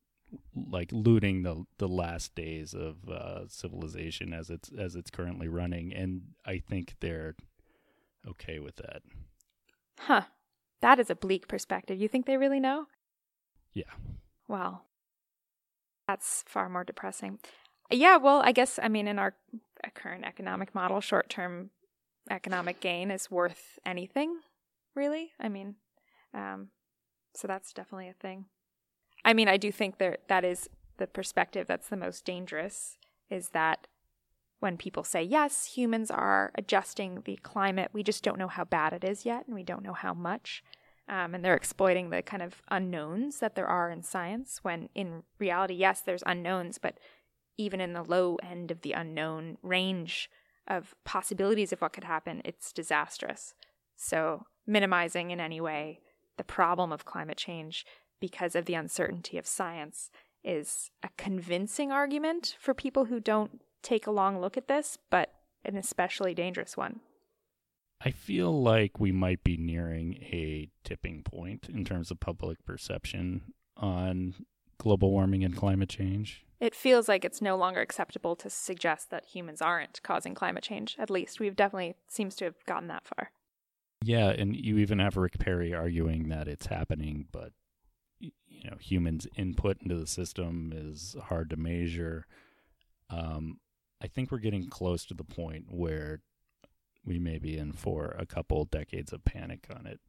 like 0.70 0.90
looting 0.92 1.42
the 1.42 1.64
the 1.78 1.88
last 1.88 2.34
days 2.34 2.74
of 2.74 3.08
uh, 3.08 3.46
civilization 3.48 4.32
as 4.32 4.50
it's 4.50 4.70
as 4.76 4.96
it's 4.96 5.10
currently 5.10 5.48
running, 5.48 5.94
and 5.94 6.22
I 6.44 6.58
think 6.58 6.96
they're 7.00 7.36
okay 8.28 8.58
with 8.58 8.76
that. 8.76 9.02
Huh. 10.00 10.22
That 10.82 10.98
is 10.98 11.08
a 11.08 11.14
bleak 11.14 11.48
perspective. 11.48 12.00
You 12.00 12.08
think 12.08 12.26
they 12.26 12.36
really 12.36 12.60
know? 12.60 12.86
Yeah. 13.72 13.84
Well, 14.46 14.84
that's 16.06 16.44
far 16.46 16.68
more 16.68 16.84
depressing. 16.84 17.38
Yeah, 17.90 18.16
well, 18.16 18.42
I 18.44 18.52
guess, 18.52 18.78
I 18.82 18.88
mean, 18.88 19.06
in 19.06 19.18
our 19.18 19.34
current 19.94 20.24
economic 20.24 20.74
model, 20.74 21.00
short 21.00 21.28
term 21.28 21.70
economic 22.30 22.80
gain 22.80 23.10
is 23.10 23.30
worth 23.30 23.78
anything, 23.84 24.40
really. 24.94 25.32
I 25.38 25.48
mean, 25.48 25.76
um, 26.34 26.68
so 27.34 27.46
that's 27.46 27.72
definitely 27.72 28.08
a 28.08 28.14
thing. 28.14 28.46
I 29.24 29.34
mean, 29.34 29.48
I 29.48 29.56
do 29.56 29.70
think 29.70 29.98
that 29.98 30.20
that 30.28 30.44
is 30.44 30.68
the 30.98 31.06
perspective 31.06 31.66
that's 31.66 31.88
the 31.88 31.96
most 31.96 32.24
dangerous 32.24 32.96
is 33.30 33.50
that 33.50 33.86
when 34.60 34.76
people 34.76 35.04
say, 35.04 35.22
yes, 35.22 35.66
humans 35.66 36.10
are 36.10 36.50
adjusting 36.54 37.22
the 37.24 37.36
climate, 37.42 37.90
we 37.92 38.02
just 38.02 38.24
don't 38.24 38.38
know 38.38 38.48
how 38.48 38.64
bad 38.64 38.92
it 38.92 39.04
is 39.04 39.26
yet, 39.26 39.46
and 39.46 39.54
we 39.54 39.62
don't 39.62 39.82
know 39.82 39.92
how 39.92 40.14
much. 40.14 40.62
Um, 41.08 41.34
and 41.34 41.44
they're 41.44 41.54
exploiting 41.54 42.10
the 42.10 42.22
kind 42.22 42.42
of 42.42 42.62
unknowns 42.68 43.38
that 43.38 43.54
there 43.54 43.66
are 43.66 43.90
in 43.90 44.02
science, 44.02 44.58
when 44.62 44.88
in 44.94 45.22
reality, 45.38 45.74
yes, 45.74 46.00
there's 46.00 46.24
unknowns, 46.26 46.78
but 46.78 46.98
even 47.56 47.80
in 47.80 47.92
the 47.92 48.02
low 48.02 48.36
end 48.42 48.70
of 48.70 48.82
the 48.82 48.92
unknown 48.92 49.56
range 49.62 50.28
of 50.66 50.94
possibilities 51.04 51.72
of 51.72 51.80
what 51.80 51.92
could 51.92 52.04
happen, 52.04 52.42
it's 52.44 52.72
disastrous. 52.72 53.54
So, 53.96 54.46
minimizing 54.66 55.30
in 55.30 55.40
any 55.40 55.60
way 55.60 56.00
the 56.36 56.44
problem 56.44 56.92
of 56.92 57.04
climate 57.04 57.38
change 57.38 57.86
because 58.20 58.54
of 58.54 58.64
the 58.64 58.74
uncertainty 58.74 59.38
of 59.38 59.46
science 59.46 60.10
is 60.44 60.90
a 61.02 61.08
convincing 61.16 61.90
argument 61.90 62.56
for 62.60 62.74
people 62.74 63.06
who 63.06 63.20
don't 63.20 63.60
take 63.82 64.06
a 64.06 64.12
long 64.12 64.40
look 64.40 64.56
at 64.56 64.68
this, 64.68 64.98
but 65.10 65.32
an 65.64 65.76
especially 65.76 66.34
dangerous 66.34 66.76
one. 66.76 67.00
I 68.06 68.12
feel 68.12 68.62
like 68.62 69.00
we 69.00 69.10
might 69.10 69.42
be 69.42 69.56
nearing 69.56 70.14
a 70.22 70.68
tipping 70.84 71.24
point 71.24 71.68
in 71.68 71.84
terms 71.84 72.12
of 72.12 72.20
public 72.20 72.64
perception 72.64 73.52
on 73.76 74.32
global 74.78 75.10
warming 75.10 75.42
and 75.42 75.56
climate 75.56 75.88
change. 75.88 76.44
It 76.60 76.72
feels 76.72 77.08
like 77.08 77.24
it's 77.24 77.42
no 77.42 77.56
longer 77.56 77.80
acceptable 77.80 78.36
to 78.36 78.48
suggest 78.48 79.10
that 79.10 79.24
humans 79.24 79.60
aren't 79.60 80.00
causing 80.04 80.36
climate 80.36 80.62
change. 80.62 80.94
At 81.00 81.10
least 81.10 81.40
we've 81.40 81.56
definitely 81.56 81.96
seems 82.06 82.36
to 82.36 82.44
have 82.44 82.64
gotten 82.64 82.86
that 82.86 83.04
far. 83.04 83.32
Yeah, 84.04 84.28
and 84.28 84.54
you 84.54 84.78
even 84.78 85.00
have 85.00 85.16
Rick 85.16 85.40
Perry 85.40 85.74
arguing 85.74 86.28
that 86.28 86.46
it's 86.46 86.66
happening, 86.66 87.26
but 87.32 87.54
you 88.20 88.30
know, 88.70 88.76
humans' 88.78 89.26
input 89.34 89.78
into 89.82 89.96
the 89.96 90.06
system 90.06 90.72
is 90.72 91.16
hard 91.24 91.50
to 91.50 91.56
measure. 91.56 92.24
Um, 93.10 93.58
I 94.00 94.06
think 94.06 94.30
we're 94.30 94.38
getting 94.38 94.68
close 94.68 95.04
to 95.06 95.14
the 95.14 95.24
point 95.24 95.64
where 95.70 96.20
we 97.06 97.18
may 97.18 97.38
be 97.38 97.56
in 97.56 97.72
for 97.72 98.16
a 98.18 98.26
couple 98.26 98.64
decades 98.64 99.12
of 99.12 99.24
panic 99.24 99.66
on 99.74 99.86
it, 99.86 100.00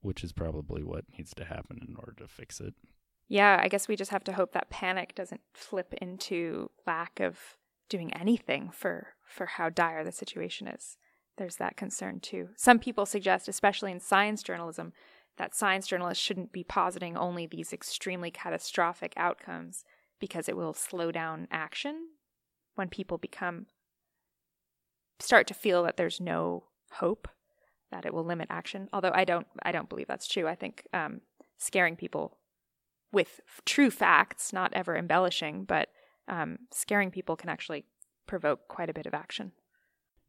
which 0.00 0.24
is 0.24 0.32
probably 0.32 0.82
what 0.82 1.04
needs 1.16 1.34
to 1.34 1.44
happen 1.44 1.80
in 1.86 1.94
order 1.96 2.14
to 2.18 2.26
fix 2.26 2.60
it. 2.60 2.74
Yeah, 3.28 3.60
I 3.62 3.68
guess 3.68 3.86
we 3.86 3.94
just 3.94 4.10
have 4.10 4.24
to 4.24 4.32
hope 4.32 4.52
that 4.52 4.70
panic 4.70 5.14
doesn't 5.14 5.42
flip 5.52 5.94
into 6.00 6.70
lack 6.86 7.20
of 7.20 7.38
doing 7.88 8.12
anything 8.14 8.70
for 8.70 9.08
for 9.24 9.46
how 9.46 9.68
dire 9.68 10.02
the 10.02 10.10
situation 10.10 10.66
is. 10.66 10.96
There's 11.36 11.56
that 11.56 11.76
concern 11.76 12.18
too. 12.20 12.48
Some 12.56 12.78
people 12.80 13.06
suggest, 13.06 13.48
especially 13.48 13.92
in 13.92 14.00
science 14.00 14.42
journalism, 14.42 14.92
that 15.36 15.54
science 15.54 15.86
journalists 15.86 16.22
shouldn't 16.22 16.52
be 16.52 16.64
positing 16.64 17.16
only 17.16 17.46
these 17.46 17.72
extremely 17.72 18.30
catastrophic 18.30 19.12
outcomes 19.16 19.84
because 20.18 20.48
it 20.48 20.56
will 20.56 20.74
slow 20.74 21.12
down 21.12 21.46
action 21.50 22.08
when 22.74 22.88
people 22.88 23.16
become 23.16 23.66
start 25.20 25.46
to 25.48 25.54
feel 25.54 25.82
that 25.84 25.96
there's 25.96 26.20
no 26.20 26.64
hope 26.92 27.28
that 27.90 28.06
it 28.06 28.14
will 28.14 28.24
limit 28.24 28.48
action. 28.50 28.88
Although 28.92 29.12
I 29.12 29.24
don't, 29.24 29.46
I 29.62 29.72
don't 29.72 29.88
believe 29.88 30.06
that's 30.06 30.28
true. 30.28 30.46
I 30.46 30.54
think 30.54 30.86
um, 30.92 31.20
scaring 31.58 31.96
people 31.96 32.38
with 33.12 33.40
f- 33.46 33.60
true 33.64 33.90
facts, 33.90 34.52
not 34.52 34.72
ever 34.74 34.96
embellishing, 34.96 35.64
but 35.64 35.88
um, 36.28 36.58
scaring 36.72 37.10
people 37.10 37.36
can 37.36 37.48
actually 37.48 37.84
provoke 38.26 38.68
quite 38.68 38.88
a 38.88 38.94
bit 38.94 39.06
of 39.06 39.14
action. 39.14 39.52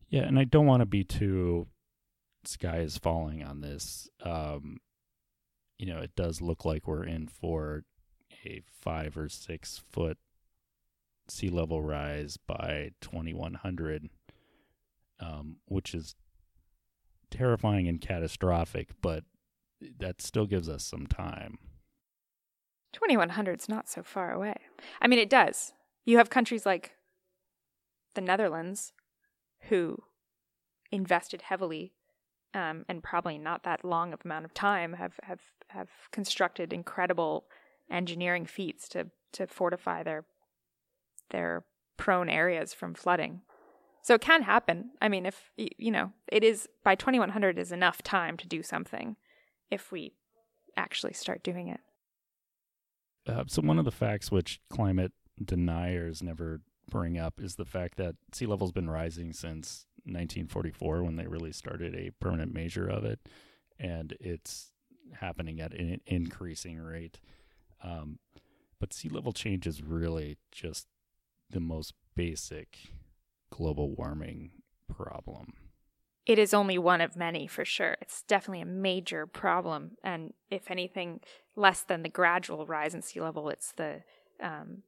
Yeah, 0.10 0.24
and 0.24 0.38
I 0.40 0.44
don't 0.44 0.66
want 0.66 0.82
to 0.82 0.88
be 0.88 1.04
too 1.04 1.68
sky 2.44 2.80
is 2.80 2.98
falling 2.98 3.44
on 3.44 3.62
this. 3.62 4.10
Um, 4.24 4.78
you 5.78 5.86
know, 5.86 6.00
it 6.00 6.16
does 6.16 6.42
look 6.42 6.66
like 6.66 6.88
we're 6.88 7.04
in 7.04 7.28
for 7.28 7.84
a 8.46 8.62
five 8.82 9.18
or 9.18 9.30
six 9.30 9.82
foot 9.92 10.18
sea 11.28 11.50
level 11.50 11.82
rise 11.82 12.38
by 12.38 12.92
2100 13.02 14.10
um, 15.22 15.58
which 15.66 15.94
is 15.94 16.16
terrifying 17.30 17.88
and 17.88 18.02
catastrophic, 18.02 18.90
but 19.02 19.24
that 20.00 20.22
still 20.22 20.46
gives 20.46 20.68
us 20.68 20.84
some 20.84 21.08
time. 21.08 21.58
2100 22.94 23.60
is 23.60 23.70
not 23.70 23.88
so 23.88 24.04
far 24.04 24.32
away. 24.32 24.56
I 25.02 25.08
mean, 25.08 25.20
it 25.20 25.30
does. 25.30 25.74
You 26.04 26.18
have 26.18 26.30
countries 26.30 26.66
like 26.66 26.92
the 28.16 28.22
Netherlands 28.22 28.92
who 29.70 29.98
invested 30.92 31.44
heavily 31.44 31.94
um, 32.54 32.84
and 32.90 33.02
probably 33.02 33.38
not 33.38 33.64
that 33.64 33.86
long 33.86 34.12
of 34.12 34.20
amount 34.26 34.44
of 34.44 34.54
time 34.54 34.94
have, 34.94 35.20
have, 35.24 35.40
have 35.70 35.90
constructed 36.12 36.74
incredible 36.74 37.46
engineering 37.90 38.46
feats 38.46 38.90
to, 38.90 39.08
to 39.34 39.48
fortify 39.48 40.04
their 40.04 40.26
their 41.32 41.64
prone 41.98 42.30
areas 42.30 42.74
from 42.74 42.94
flooding. 42.94 43.42
So 44.04 44.16
it 44.16 44.22
can 44.22 44.44
happen. 44.44 44.92
I 45.02 45.10
mean, 45.10 45.26
if 45.26 45.52
you 45.58 45.92
know, 45.92 46.12
it 46.32 46.44
is 46.44 46.68
by 46.84 46.96
2100 46.96 47.60
is 47.60 47.72
enough 47.72 48.02
time 48.02 48.38
to 48.38 48.48
do 48.48 48.64
something 48.64 49.16
if 49.70 49.92
we 49.92 50.14
actually 50.76 51.14
start 51.14 51.44
doing 51.44 51.68
it. 51.68 51.80
Uh, 53.28 53.44
so 53.48 53.62
one 53.62 53.78
of 53.78 53.86
the 53.86 53.92
facts 53.92 54.32
which 54.32 54.60
climate 54.70 55.12
deniers 55.44 56.24
never 56.24 56.62
bring 56.90 57.18
up 57.18 57.40
is 57.40 57.56
the 57.56 57.66
fact 57.66 57.98
that 57.98 58.16
sea 58.34 58.46
level's 58.46 58.72
been 58.72 58.90
rising 58.90 59.32
since 59.34 59.86
1944 60.04 61.04
when 61.04 61.16
they 61.16 61.28
really 61.28 61.52
started 61.52 61.96
a 61.96 62.12
permanent 62.20 62.54
measure 62.54 62.88
of 62.88 63.06
it, 63.06 63.20
and 63.80 64.18
it's 64.20 64.72
happening 65.20 65.60
at 65.62 65.74
an 65.74 66.02
increasing 66.08 66.80
rate. 66.80 67.20
Um, 67.84 68.20
but 68.80 68.94
sea 68.94 69.10
level 69.10 69.32
change 69.32 69.68
is 69.68 69.84
really 69.84 70.38
just 70.52 70.88
the 71.50 71.60
most 71.60 71.94
basic 72.16 72.78
global 73.52 73.94
warming 73.96 74.52
problem? 74.88 75.54
It 76.26 76.38
is 76.38 76.54
only 76.54 76.78
one 76.78 77.02
of 77.02 77.16
many 77.16 77.48
for 77.48 77.66
sure. 77.66 77.98
It's 78.02 78.24
definitely 78.24 78.62
a 78.62 78.66
major 78.66 79.26
problem. 79.26 79.92
And 80.04 80.34
if 80.50 80.70
anything, 80.70 81.20
less 81.56 81.82
than 81.82 82.04
the 82.04 82.10
gradual 82.10 82.66
rise 82.66 82.94
in 82.94 83.02
sea 83.02 83.22
level, 83.22 83.50
it's 83.50 83.72
the 83.72 84.04
um, 84.40 84.84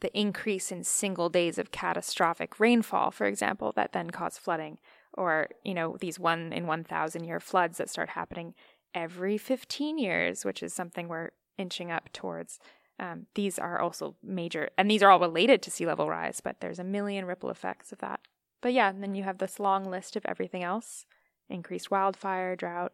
the 0.00 0.16
increase 0.18 0.70
in 0.70 0.84
single 0.84 1.28
days 1.30 1.58
of 1.58 1.70
catastrophic 1.70 2.60
rainfall, 2.60 3.10
for 3.10 3.26
example, 3.26 3.72
that 3.76 3.92
then 3.92 4.10
cause 4.10 4.36
flooding, 4.36 4.78
or 5.14 5.48
you 5.64 5.74
know 5.74 5.96
these 6.00 6.18
one 6.18 6.52
in 6.52 6.66
one 6.66 6.84
thousand 6.84 7.24
year 7.24 7.40
floods 7.40 7.78
that 7.78 7.90
start 7.90 8.10
happening 8.10 8.54
every 8.94 9.38
fifteen 9.38 9.98
years, 9.98 10.44
which 10.44 10.62
is 10.62 10.74
something 10.74 11.08
we're 11.08 11.30
inching 11.58 11.90
up 11.90 12.12
towards. 12.12 12.58
Um, 13.00 13.26
these 13.34 13.58
are 13.58 13.78
also 13.78 14.16
major, 14.22 14.70
and 14.76 14.90
these 14.90 15.02
are 15.02 15.10
all 15.10 15.20
related 15.20 15.62
to 15.62 15.70
sea 15.70 15.86
level 15.86 16.08
rise, 16.08 16.40
but 16.42 16.60
there's 16.60 16.80
a 16.80 16.84
million 16.84 17.24
ripple 17.24 17.50
effects 17.50 17.92
of 17.92 17.98
that. 17.98 18.20
But 18.60 18.72
yeah, 18.72 18.90
and 18.90 19.02
then 19.02 19.14
you 19.14 19.22
have 19.22 19.38
this 19.38 19.60
long 19.60 19.84
list 19.84 20.16
of 20.16 20.26
everything 20.26 20.62
else 20.62 21.06
increased 21.48 21.90
wildfire, 21.90 22.56
drought, 22.56 22.92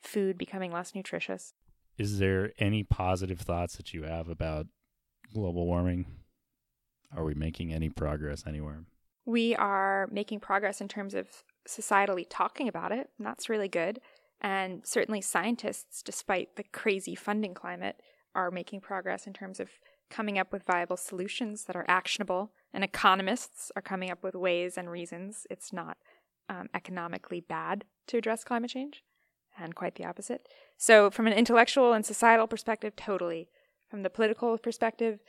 food 0.00 0.38
becoming 0.38 0.70
less 0.72 0.94
nutritious. 0.94 1.54
Is 1.98 2.18
there 2.18 2.52
any 2.58 2.82
positive 2.82 3.40
thoughts 3.40 3.76
that 3.76 3.92
you 3.92 4.04
have 4.04 4.28
about 4.28 4.66
global 5.34 5.66
warming? 5.66 6.06
Are 7.16 7.24
we 7.24 7.34
making 7.34 7.72
any 7.72 7.88
progress 7.88 8.44
anywhere? 8.46 8.84
We 9.26 9.54
are 9.56 10.08
making 10.10 10.40
progress 10.40 10.80
in 10.80 10.88
terms 10.88 11.14
of 11.14 11.28
societally 11.68 12.26
talking 12.28 12.68
about 12.68 12.92
it, 12.92 13.10
and 13.18 13.26
that's 13.26 13.48
really 13.48 13.68
good. 13.68 14.00
And 14.40 14.86
certainly, 14.86 15.20
scientists, 15.20 16.02
despite 16.02 16.56
the 16.56 16.64
crazy 16.64 17.14
funding 17.14 17.52
climate, 17.52 18.00
are 18.34 18.50
making 18.50 18.80
progress 18.80 19.26
in 19.26 19.32
terms 19.32 19.60
of 19.60 19.70
coming 20.08 20.38
up 20.38 20.52
with 20.52 20.64
viable 20.64 20.96
solutions 20.96 21.64
that 21.64 21.76
are 21.76 21.84
actionable, 21.88 22.52
and 22.72 22.82
economists 22.84 23.70
are 23.76 23.82
coming 23.82 24.10
up 24.10 24.22
with 24.22 24.34
ways 24.34 24.76
and 24.76 24.90
reasons 24.90 25.46
it's 25.50 25.72
not 25.72 25.96
um, 26.48 26.68
economically 26.74 27.40
bad 27.40 27.84
to 28.08 28.16
address 28.16 28.44
climate 28.44 28.70
change, 28.70 29.04
and 29.58 29.74
quite 29.74 29.94
the 29.94 30.04
opposite. 30.04 30.48
So, 30.76 31.10
from 31.10 31.26
an 31.26 31.32
intellectual 31.32 31.92
and 31.92 32.04
societal 32.04 32.46
perspective, 32.46 32.96
totally. 32.96 33.48
From 33.88 34.02
the 34.02 34.10
political 34.10 34.56
perspective, 34.58 35.20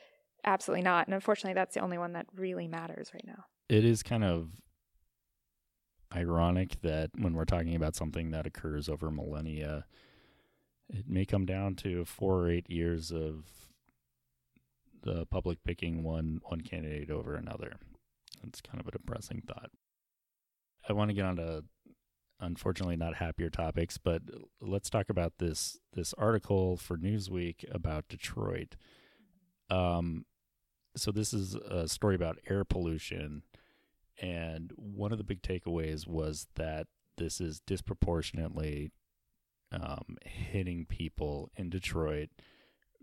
absolutely 0.45 0.83
not. 0.83 1.07
And 1.07 1.13
unfortunately, 1.13 1.53
that's 1.53 1.73
the 1.75 1.81
only 1.81 1.97
one 1.97 2.13
that 2.13 2.27
really 2.35 2.67
matters 2.67 3.11
right 3.13 3.25
now. 3.25 3.45
It 3.69 3.85
is 3.85 4.03
kind 4.03 4.23
of 4.23 4.49
ironic 6.15 6.81
that 6.81 7.09
when 7.17 7.33
we're 7.33 7.45
talking 7.45 7.75
about 7.75 7.95
something 7.95 8.31
that 8.31 8.45
occurs 8.45 8.89
over 8.89 9.09
millennia, 9.09 9.85
it 10.91 11.05
may 11.07 11.25
come 11.25 11.45
down 11.45 11.75
to 11.75 12.05
four 12.05 12.41
or 12.41 12.49
eight 12.49 12.69
years 12.69 13.11
of 13.11 13.45
the 15.03 15.25
public 15.25 15.63
picking 15.63 16.03
one 16.03 16.41
one 16.43 16.61
candidate 16.61 17.09
over 17.09 17.35
another. 17.35 17.73
It's 18.45 18.61
kind 18.61 18.79
of 18.79 18.87
a 18.87 18.91
depressing 18.91 19.43
thought. 19.47 19.71
I 20.87 20.93
want 20.93 21.09
to 21.09 21.15
get 21.15 21.25
on 21.25 21.37
to 21.37 21.63
unfortunately 22.39 22.97
not 22.97 23.15
happier 23.15 23.49
topics, 23.49 23.97
but 23.97 24.21
let's 24.59 24.89
talk 24.89 25.09
about 25.09 25.33
this 25.37 25.79
this 25.93 26.13
article 26.17 26.77
for 26.77 26.97
Newsweek 26.97 27.63
about 27.73 28.07
Detroit. 28.09 28.75
Um, 29.69 30.25
so 30.95 31.11
this 31.11 31.33
is 31.33 31.55
a 31.55 31.87
story 31.87 32.15
about 32.15 32.39
air 32.49 32.65
pollution, 32.65 33.43
and 34.21 34.71
one 34.75 35.11
of 35.11 35.17
the 35.17 35.23
big 35.23 35.41
takeaways 35.41 36.05
was 36.05 36.47
that 36.55 36.87
this 37.17 37.39
is 37.39 37.61
disproportionately 37.61 38.91
um, 39.71 40.17
hitting 40.25 40.85
people 40.85 41.51
in 41.55 41.69
Detroit 41.69 42.29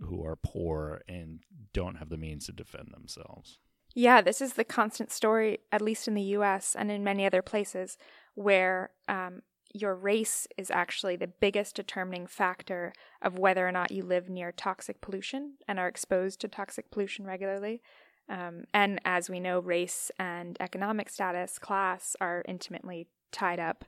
who 0.01 0.25
are 0.25 0.37
poor 0.37 1.03
and 1.09 1.41
don't 1.73 1.97
have 1.97 2.09
the 2.09 2.17
means 2.17 2.47
to 2.47 2.53
defend 2.53 2.89
themselves. 2.93 3.59
Yeah, 3.95 4.21
this 4.21 4.41
is 4.41 4.53
the 4.53 4.65
constant 4.65 5.11
story, 5.11 5.59
at 5.73 5.83
least 5.83 6.07
in 6.07 6.15
the 6.15 6.23
US 6.23 6.77
and 6.79 6.91
in 6.91 7.03
many 7.03 7.27
other 7.27 7.43
places, 7.43 7.97
where 8.35 8.91
um, 9.09 9.43
your 9.73 9.95
race 9.95 10.47
is 10.57 10.71
actually 10.71 11.17
the 11.17 11.27
biggest 11.27 11.75
determining 11.75 12.27
factor 12.27 12.93
of 13.23 13.39
whether 13.39 13.67
or 13.67 13.73
not 13.73 13.91
you 13.91 14.05
live 14.05 14.29
near 14.29 14.53
toxic 14.53 15.01
pollution 15.01 15.55
and 15.67 15.79
are 15.79 15.89
exposed 15.89 16.41
to 16.41 16.49
toxic 16.49 16.91
pollution 16.91 17.27
regularly. 17.27 17.83
Um, 18.29 18.65
and 18.75 19.01
as 19.05 19.31
we 19.31 19.41
know, 19.41 19.59
race 19.59 20.11
and 20.19 20.57
economic 20.61 21.09
status, 21.09 21.59
class 21.59 22.15
are 22.21 22.45
intimately 22.47 23.09
tied 23.33 23.59
up 23.59 23.85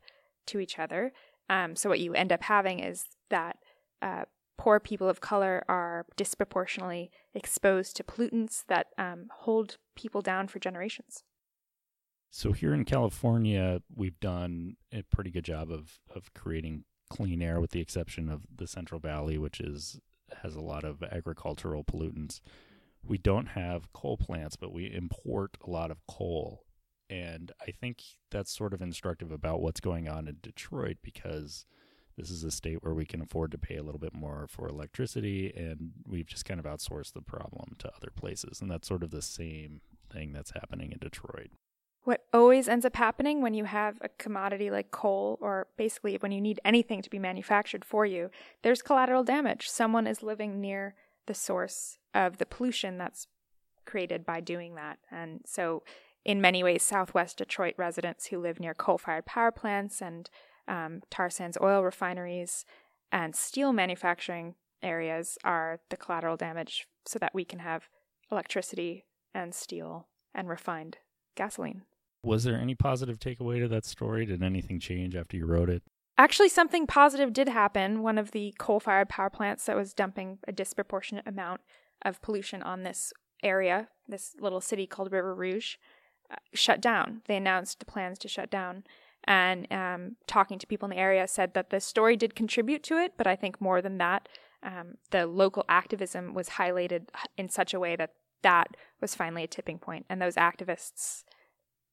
to 0.47 0.61
each 0.61 0.79
other. 0.79 1.13
Um, 1.51 1.77
so, 1.77 1.91
what 1.91 2.01
you 2.01 2.15
end 2.15 2.33
up 2.33 2.43
having 2.43 2.79
is 2.79 3.05
that 3.29 3.59
uh, 4.01 4.25
poor 4.57 4.81
people 4.81 5.09
of 5.09 5.21
color 5.21 5.63
are 5.69 6.07
disproportionately 6.17 7.11
exposed 7.35 7.97
to 7.97 8.05
pollutants 8.05 8.65
that 8.69 8.87
um, 8.97 9.27
hold 9.31 9.77
people 9.95 10.23
down 10.23 10.49
for 10.49 10.59
generations. 10.59 11.25
So, 12.31 12.53
here 12.53 12.73
in 12.73 12.87
California, 12.87 13.83
we've 13.95 14.19
done 14.21 14.77
a 14.93 15.03
pretty 15.03 15.31
good 15.31 15.45
job 15.45 15.71
of, 15.71 15.99
of 16.15 16.33
creating 16.33 16.85
clean 17.11 17.43
air, 17.43 17.61
with 17.61 17.73
the 17.73 17.81
exception 17.81 18.31
of 18.31 18.47
the 18.55 18.67
Central 18.67 19.01
Valley, 19.01 19.37
which 19.37 19.61
is 19.61 20.01
has 20.43 20.55
a 20.55 20.61
lot 20.61 20.85
of 20.85 21.03
agricultural 21.03 21.83
pollutants 21.83 22.41
we 23.03 23.19
don't 23.19 23.47
have 23.49 23.93
coal 23.93 24.17
plants, 24.17 24.57
but 24.57 24.73
we 24.73 24.93
import 24.93 25.57
a 25.67 25.71
lot 25.71 25.91
of 25.91 25.99
coal. 26.07 26.65
And 27.11 27.51
I 27.61 27.73
think 27.73 28.03
that's 28.31 28.57
sort 28.57 28.73
of 28.73 28.81
instructive 28.81 29.33
about 29.33 29.61
what's 29.61 29.81
going 29.81 30.09
on 30.09 30.29
in 30.29 30.37
Detroit 30.41 30.99
because 31.03 31.67
this 32.17 32.31
is 32.31 32.45
a 32.45 32.51
state 32.51 32.83
where 32.83 32.95
we 32.95 33.05
can 33.05 33.21
afford 33.21 33.51
to 33.51 33.59
pay 33.59 33.77
a 33.77 33.83
little 33.83 33.99
bit 33.99 34.15
more 34.15 34.47
for 34.49 34.69
electricity 34.69 35.53
and 35.57 35.91
we've 36.07 36.27
just 36.27 36.45
kind 36.45 36.61
of 36.61 36.67
outsourced 36.67 37.13
the 37.13 37.23
problem 37.23 37.75
to 37.79 37.91
other 37.97 38.13
places. 38.15 38.61
And 38.61 38.71
that's 38.71 38.87
sort 38.87 39.03
of 39.03 39.11
the 39.11 39.23
same 39.23 39.81
thing 40.13 40.33
that's 40.33 40.53
happening 40.53 40.93
in 40.93 40.99
Detroit. 40.99 41.51
What 42.05 42.25
always 42.33 42.69
ends 42.69 42.87
up 42.87 42.97
happening 42.97 43.43
when 43.43 43.55
you 43.55 43.65
have 43.65 43.99
a 44.01 44.09
commodity 44.09 44.71
like 44.71 44.91
coal, 44.91 45.39
or 45.41 45.67
basically 45.77 46.17
when 46.17 46.33
you 46.33 46.41
need 46.41 46.61
anything 46.65 47.03
to 47.03 47.11
be 47.11 47.19
manufactured 47.19 47.85
for 47.85 48.07
you, 48.07 48.31
there's 48.63 48.81
collateral 48.81 49.23
damage. 49.23 49.69
Someone 49.69 50.07
is 50.07 50.23
living 50.23 50.61
near 50.61 50.95
the 51.27 51.35
source 51.35 51.99
of 52.15 52.39
the 52.39 52.47
pollution 52.47 52.97
that's 52.97 53.27
created 53.85 54.25
by 54.25 54.41
doing 54.41 54.77
that. 54.77 54.99
And 55.11 55.41
so, 55.45 55.83
in 56.25 56.41
many 56.41 56.63
ways, 56.63 56.83
Southwest 56.83 57.39
Detroit 57.39 57.75
residents 57.77 58.27
who 58.27 58.39
live 58.39 58.61
near 58.61 58.75
coal 58.75 58.99
fired 58.99 59.27
power 59.27 59.51
plants 59.51 60.03
and 60.03 60.29
um, 60.69 61.03
tar 61.11 61.31
sands 61.31 61.59
oil 61.61 61.83
refineries 61.83 62.65
and 63.11 63.35
steel 63.35 63.73
manufacturing 63.73 64.55
areas 64.83 65.37
are 65.45 65.81
the 65.91 65.97
collateral 65.97 66.37
damage 66.37 66.87
so 67.07 67.19
that 67.19 67.35
we 67.35 67.45
can 67.45 67.59
have 67.59 67.89
electricity 68.31 69.05
and 69.35 69.55
steel 69.55 70.09
and 70.35 70.49
refined 70.49 70.99
gasoline. 71.37 71.83
Was 72.23 72.45
there 72.45 72.57
any 72.57 72.75
positive 72.75 73.19
takeaway 73.19 73.61
to 73.61 73.69
that 73.69 73.85
story? 73.85 74.27
Did 74.27 74.43
anything 74.43 74.79
change 74.79 75.17
after 75.17 75.37
you 75.37 75.47
wrote 75.47 75.71
it? 75.71 75.83
Actually, 76.19 76.51
something 76.51 76.87
positive 76.87 77.33
did 77.33 77.49
happen. 77.49 78.03
One 78.03 78.19
of 78.19 78.33
the 78.33 78.55
coal 78.59 78.79
fired 78.79 79.09
power 79.09 79.31
plants 79.31 79.65
that 79.65 79.77
was 79.77 79.95
dumping 79.95 80.39
a 80.47 80.53
disproportionate 80.53 81.27
amount 81.27 81.63
of 82.05 82.21
pollution 82.21 82.63
on 82.63 82.83
this 82.83 83.13
area, 83.43 83.89
this 84.07 84.35
little 84.39 84.61
city 84.61 84.87
called 84.87 85.13
River 85.13 85.35
Rouge, 85.35 85.77
shut 86.55 86.81
down. 86.81 87.23
They 87.27 87.37
announced 87.37 87.79
the 87.79 87.87
plans 87.87 88.19
to 88.21 88.29
shut 88.29 88.51
down. 88.51 88.85
And 89.25 89.71
um, 89.71 90.17
talking 90.27 90.59
to 90.59 90.67
people 90.67 90.87
in 90.87 90.97
the 90.97 91.03
area 91.03 91.29
said 91.29 91.55
that 91.55 91.71
the 91.71 91.81
story 91.81 92.17
did 92.17 92.35
contribute 92.35 92.83
to 92.85 92.97
it, 92.97 93.15
but 93.19 93.27
I 93.27 93.37
think 93.37 93.61
more 93.61 93.83
than 93.83 93.99
that, 93.99 94.29
um, 94.63 94.95
the 95.11 95.27
local 95.27 95.65
activism 95.69 96.35
was 96.35 96.51
highlighted 96.51 97.09
in 97.37 97.49
such 97.49 97.75
a 97.75 97.81
way 97.81 97.97
that 97.97 98.15
that 98.43 98.77
was 99.01 99.15
finally 99.15 99.45
a 99.45 99.49
tipping 99.49 99.79
point. 99.79 100.07
And 100.09 100.21
those 100.21 100.37
activists, 100.37 101.25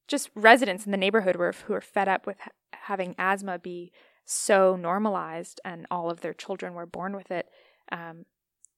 just 0.07 0.29
residents 0.35 0.85
in 0.85 0.91
the 0.91 0.97
neighborhood, 0.97 1.35
were 1.35 1.53
who 1.65 1.73
were 1.73 1.81
fed 1.81 2.07
up 2.07 2.25
with 2.25 2.39
ha- 2.39 2.51
having 2.71 3.15
asthma 3.17 3.59
be 3.59 3.91
so 4.25 4.75
normalized, 4.75 5.59
and 5.63 5.85
all 5.89 6.09
of 6.09 6.21
their 6.21 6.33
children 6.33 6.73
were 6.73 6.85
born 6.85 7.15
with 7.15 7.31
it. 7.31 7.47
Um, 7.91 8.25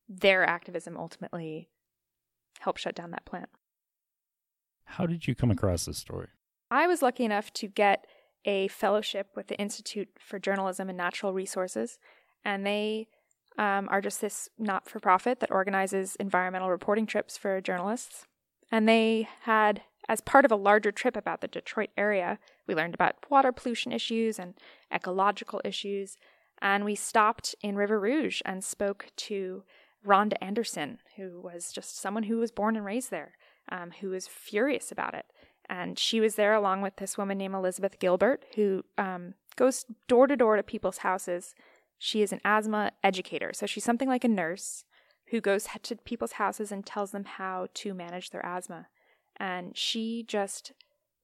their 0.08 0.44
activism 0.44 0.98
ultimately 0.98 1.70
helped 2.60 2.80
shut 2.80 2.96
down 2.96 3.12
that 3.12 3.26
plant. 3.26 3.50
How 4.90 5.06
did 5.06 5.28
you 5.28 5.36
come 5.36 5.52
across 5.52 5.86
this 5.86 5.98
story? 5.98 6.28
I 6.72 6.88
was 6.88 7.02
lucky 7.02 7.24
enough 7.24 7.54
to 7.54 7.68
get 7.68 8.06
a 8.46 8.68
fellowship 8.70 9.28
with 9.36 9.48
the 9.48 9.58
Institute 9.58 10.10
for 10.20 10.40
Journalism 10.40 10.90
and 10.90 10.98
Natural 10.98 11.32
Resources, 11.32 12.00
and 12.44 12.66
they 12.66 13.08
um, 13.58 13.88
are 13.92 14.02
just 14.02 14.20
this 14.22 14.50
not 14.58 14.90
for 14.90 15.00
profit 15.00 15.42
that 15.42 15.52
organizes 15.52 16.16
environmental 16.16 16.70
reporting 16.70 17.06
trips 17.06 17.38
for 17.38 17.62
journalists. 17.62 18.26
And 18.72 18.88
they 18.88 19.28
had, 19.42 19.82
as 20.08 20.22
part 20.22 20.46
of 20.46 20.52
a 20.52 20.56
larger 20.56 20.92
trip 20.92 21.16
about 21.16 21.42
the 21.42 21.48
Detroit 21.48 21.90
area, 21.98 22.40
we 22.68 22.76
learned 22.76 22.94
about 22.96 23.16
water 23.30 23.52
pollution 23.52 23.92
issues 23.92 24.40
and 24.40 24.56
ecological 24.94 25.62
issues. 25.64 26.18
And 26.62 26.84
we 26.84 26.96
stopped 26.96 27.56
in 27.62 27.76
River 27.76 28.00
Rouge 28.00 28.42
and 28.46 28.64
spoke 28.64 29.08
to 29.18 29.64
Rhonda 30.06 30.34
Anderson, 30.42 31.00
who 31.18 31.42
was 31.42 31.72
just 31.72 32.00
someone 32.00 32.24
who 32.24 32.38
was 32.38 32.52
born 32.52 32.76
and 32.76 32.86
raised 32.86 33.12
there, 33.12 33.34
um, 33.72 33.92
who 34.02 34.10
was 34.10 34.28
furious 34.28 34.92
about 34.92 35.14
it. 35.14 35.26
And 35.70 36.00
she 36.00 36.20
was 36.20 36.36
there 36.36 36.54
along 36.54 36.82
with 36.82 36.96
this 36.96 37.18
woman 37.18 37.38
named 37.38 37.54
Elizabeth 37.54 38.00
Gilbert, 38.00 38.44
who 38.56 38.84
um, 38.98 39.36
goes 39.56 39.86
door 40.08 40.26
to 40.26 40.36
door 40.36 40.56
to 40.56 40.64
people's 40.64 41.00
houses. 41.00 41.54
She 42.00 42.22
is 42.22 42.32
an 42.32 42.42
asthma 42.44 42.92
educator. 43.04 43.52
So 43.54 43.66
she's 43.66 43.84
something 43.84 44.08
like 44.08 44.24
a 44.24 44.30
nurse 44.30 44.84
who 45.28 45.42
goes 45.42 45.68
to 45.84 45.96
people's 45.98 46.34
houses 46.34 46.72
and 46.72 46.86
tells 46.86 47.12
them 47.12 47.26
how 47.26 47.68
to 47.76 47.94
manage 47.94 48.32
their 48.32 48.46
asthma. 48.46 48.88
And 49.38 49.78
she 49.78 50.24
just 50.28 50.74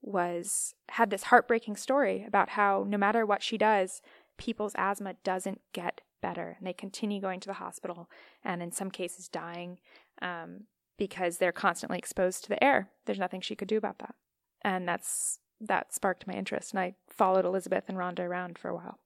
was 0.01 0.75
had 0.89 1.09
this 1.09 1.23
heartbreaking 1.23 1.75
story 1.75 2.23
about 2.27 2.49
how 2.49 2.85
no 2.87 2.97
matter 2.97 3.25
what 3.25 3.41
she 3.41 3.57
does, 3.57 4.01
people's 4.37 4.75
asthma 4.77 5.15
doesn't 5.23 5.61
get 5.73 6.01
better. 6.21 6.55
And 6.59 6.67
they 6.67 6.73
continue 6.73 7.19
going 7.19 7.39
to 7.39 7.47
the 7.47 7.53
hospital 7.53 8.09
and, 8.43 8.61
in 8.61 8.71
some 8.71 8.91
cases, 8.91 9.27
dying 9.27 9.79
um, 10.21 10.65
because 10.97 11.37
they're 11.37 11.51
constantly 11.51 11.97
exposed 11.97 12.43
to 12.43 12.49
the 12.49 12.63
air. 12.63 12.89
There's 13.05 13.19
nothing 13.19 13.41
she 13.41 13.55
could 13.55 13.67
do 13.67 13.77
about 13.77 13.99
that. 13.99 14.15
And 14.63 14.87
that's 14.87 15.39
that 15.61 15.93
sparked 15.93 16.27
my 16.27 16.33
interest. 16.33 16.71
And 16.71 16.79
I 16.79 16.95
followed 17.09 17.45
Elizabeth 17.45 17.85
and 17.87 17.97
Rhonda 17.97 18.19
around 18.19 18.57
for 18.57 18.69
a 18.69 18.75
while. 18.75 18.99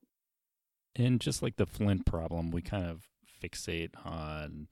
And 0.96 1.20
just 1.22 1.42
like 1.42 1.58
the 1.58 1.66
Flint 1.66 2.06
problem, 2.06 2.52
we 2.52 2.62
kind 2.62 2.86
of 2.86 3.04
fixate 3.42 3.92
on 4.06 4.68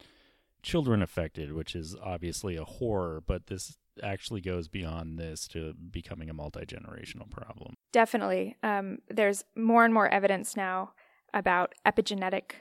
children 0.63 1.01
affected, 1.01 1.53
which 1.53 1.75
is 1.75 1.95
obviously 2.03 2.55
a 2.55 2.63
horror, 2.63 3.21
but 3.25 3.47
this 3.47 3.77
actually 4.03 4.41
goes 4.41 4.67
beyond 4.67 5.17
this 5.17 5.47
to 5.47 5.73
becoming 5.91 6.29
a 6.29 6.33
multi 6.33 6.65
generational 6.65 7.29
problem. 7.29 7.73
Definitely. 7.91 8.57
Um, 8.63 8.99
there's 9.09 9.43
more 9.55 9.85
and 9.85 9.93
more 9.93 10.09
evidence 10.09 10.55
now 10.57 10.93
about 11.33 11.73
epigenetic 11.85 12.51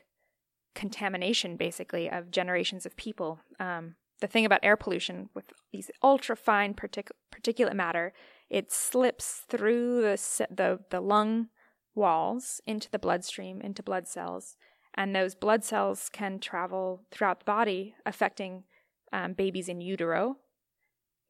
contamination, 0.75 1.57
basically, 1.57 2.11
of 2.11 2.31
generations 2.31 2.87
of 2.87 2.97
people. 2.97 3.40
Um, 3.59 3.97
the 4.21 4.27
thing 4.27 4.45
about 4.45 4.61
air 4.63 4.77
pollution 4.77 5.29
with 5.35 5.53
these 5.73 5.91
ultra 6.03 6.37
fine 6.37 6.75
partic- 6.75 7.11
particulate 7.35 7.75
matter, 7.75 8.13
it 8.49 8.73
slips 8.73 9.43
through 9.49 10.01
the, 10.03 10.47
the, 10.51 10.81
the 10.91 11.01
lung 11.01 11.49
walls 11.95 12.61
into 12.67 12.91
the 12.91 12.99
bloodstream, 12.99 13.61
into 13.61 13.83
blood 13.83 14.07
cells, 14.07 14.57
and 14.95 15.15
those 15.15 15.35
blood 15.35 15.65
cells 15.65 16.09
can 16.13 16.39
travel 16.39 17.03
throughout 17.11 17.41
the 17.41 17.45
body, 17.45 17.95
affecting 18.07 18.65
um, 19.13 19.35
babies 19.35 19.69
in 19.69 19.81
utero. 19.81 20.37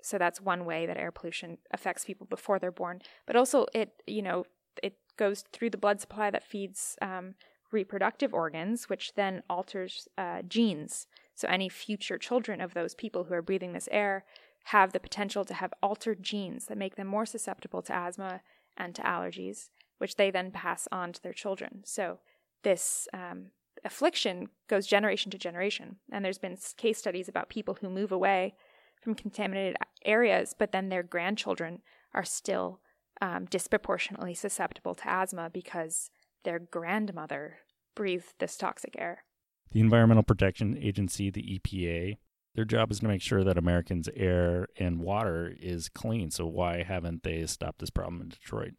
So 0.03 0.18
that's 0.18 0.40
one 0.40 0.64
way 0.64 0.87
that 0.87 0.96
air 0.96 1.11
pollution 1.11 1.59
affects 1.72 2.05
people 2.05 2.27
before 2.29 2.59
they're 2.59 2.70
born. 2.70 3.01
But 3.27 3.35
also, 3.35 3.66
it 3.75 4.03
you 4.07 4.22
know 4.22 4.44
it 4.83 4.99
goes 5.16 5.44
through 5.53 5.70
the 5.70 5.79
blood 5.79 6.01
supply 6.01 6.31
that 6.31 6.44
feeds 6.44 6.96
um, 7.03 7.35
reproductive 7.72 8.33
organs, 8.33 8.88
which 8.88 9.14
then 9.14 9.42
alters 9.51 10.07
uh, 10.16 10.42
genes. 10.42 11.09
So, 11.37 11.46
any 11.49 11.68
future 11.68 12.18
children 12.18 12.61
of 12.61 12.75
those 12.75 12.94
people 12.94 13.25
who 13.25 13.35
are 13.35 13.42
breathing 13.42 13.75
this 13.75 13.88
air 13.92 14.25
have 14.64 14.92
the 14.92 14.99
potential 14.99 15.44
to 15.44 15.55
have 15.55 15.72
altered 15.83 16.22
genes 16.22 16.66
that 16.66 16.79
make 16.79 16.96
them 16.96 17.07
more 17.07 17.27
susceptible 17.27 17.83
to 17.83 17.94
asthma 17.94 18.40
and 18.77 18.94
to 18.94 19.03
allergies, 19.03 19.68
which 19.99 20.16
they 20.16 20.31
then 20.31 20.51
pass 20.51 20.88
on 20.90 21.12
to 21.12 21.22
their 21.22 21.35
children. 21.35 21.83
So, 21.85 22.20
this 22.62 23.07
um, 23.12 23.51
affliction 23.85 24.49
goes 24.66 24.87
generation 24.87 25.31
to 25.31 25.38
generation. 25.38 25.96
And 26.11 26.25
there's 26.25 26.38
been 26.38 26.57
case 26.79 26.99
studies 26.99 27.29
about 27.29 27.51
people 27.51 27.79
who 27.81 27.90
move 27.90 28.11
away 28.11 28.55
from 29.03 29.14
contaminated 29.14 29.77
areas, 30.07 30.55
but 30.59 30.72
then 30.72 30.88
their 30.88 31.03
grandchildren 31.03 31.83
are 32.14 32.25
still 32.25 32.81
um, 33.20 33.44
disproportionately 33.44 34.33
susceptible 34.33 34.94
to 34.94 35.09
asthma 35.09 35.51
because 35.53 36.11
their 36.44 36.59
grandmother 36.59 37.59
breathed 37.94 38.35
this 38.38 38.57
toxic 38.57 38.94
air. 38.99 39.25
The 39.72 39.81
Environmental 39.81 40.22
Protection 40.22 40.79
Agency, 40.81 41.31
the 41.31 41.59
EPA, 41.59 42.16
their 42.55 42.64
job 42.64 42.90
is 42.90 43.00
to 43.00 43.09
make 43.09 43.20
sure 43.20 43.44
that 43.44 43.59
Americans' 43.59 44.09
air 44.16 44.68
and 44.79 45.00
water 45.00 45.55
is 45.61 45.90
clean. 45.90 46.31
So 46.31 46.46
why 46.46 46.83
haven't 46.83 47.22
they 47.22 47.44
stopped 47.46 47.81
this 47.81 47.90
problem 47.90 48.22
in 48.22 48.31
Detroit? 48.31 48.72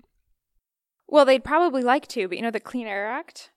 Well, 1.08 1.26
they'd 1.26 1.44
probably 1.44 1.84
like 1.84 2.08
to, 2.10 2.28
but 2.28 2.38
you 2.38 2.44
know, 2.44 2.52
the 2.52 2.60
Clean 2.60 2.88
Air 2.88 3.08
Act 3.08 3.52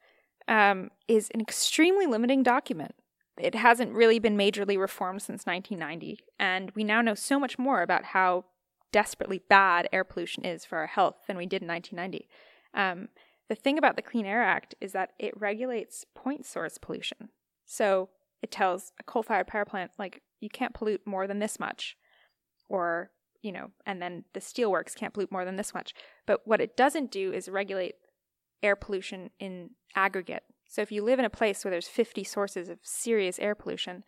um, 0.46 0.90
is 1.08 1.30
an 1.32 1.40
extremely 1.40 2.06
limiting 2.06 2.42
document. 2.42 2.94
It 3.38 3.54
hasn't 3.54 3.94
really 3.94 4.18
been 4.18 4.36
majorly 4.36 4.78
reformed 4.78 5.22
since 5.22 5.46
1990, 5.46 6.18
and 6.38 6.70
we 6.74 6.84
now 6.84 7.00
know 7.00 7.14
so 7.14 7.40
much 7.40 7.58
more 7.58 7.80
about 7.80 8.04
how 8.04 8.44
desperately 8.92 9.40
bad 9.48 9.88
air 9.92 10.04
pollution 10.04 10.44
is 10.44 10.64
for 10.64 10.78
our 10.78 10.88
health 10.88 11.16
than 11.26 11.38
we 11.38 11.46
did 11.46 11.62
in 11.62 11.68
1990. 11.68 12.28
Um, 12.74 13.08
the 13.50 13.54
thing 13.56 13.76
about 13.76 13.96
the 13.96 14.02
Clean 14.02 14.24
Air 14.24 14.42
Act 14.42 14.74
is 14.80 14.92
that 14.92 15.10
it 15.18 15.38
regulates 15.38 16.06
point 16.14 16.46
source 16.46 16.78
pollution. 16.78 17.28
So 17.66 18.08
it 18.40 18.50
tells 18.50 18.92
a 18.98 19.02
coal 19.02 19.22
fired 19.22 19.48
power 19.48 19.66
plant, 19.66 19.90
like, 19.98 20.22
you 20.40 20.48
can't 20.48 20.72
pollute 20.72 21.02
more 21.04 21.26
than 21.26 21.40
this 21.40 21.60
much. 21.60 21.96
or 22.70 23.10
you 23.42 23.52
know, 23.52 23.70
and 23.86 24.02
then 24.02 24.24
the 24.34 24.40
steelworks 24.40 24.94
can't 24.94 25.14
pollute 25.14 25.32
more 25.32 25.46
than 25.46 25.56
this 25.56 25.72
much. 25.72 25.94
But 26.26 26.40
what 26.44 26.60
it 26.60 26.76
doesn't 26.76 27.10
do 27.10 27.32
is 27.32 27.48
regulate 27.48 27.94
air 28.62 28.76
pollution 28.76 29.30
in 29.38 29.70
aggregate. 29.96 30.42
So 30.68 30.82
if 30.82 30.92
you 30.92 31.02
live 31.02 31.18
in 31.18 31.24
a 31.24 31.30
place 31.30 31.64
where 31.64 31.70
there's 31.70 31.88
50 31.88 32.22
sources 32.22 32.68
of 32.68 32.78
serious 32.82 33.38
air 33.38 33.54
pollution, 33.54 34.04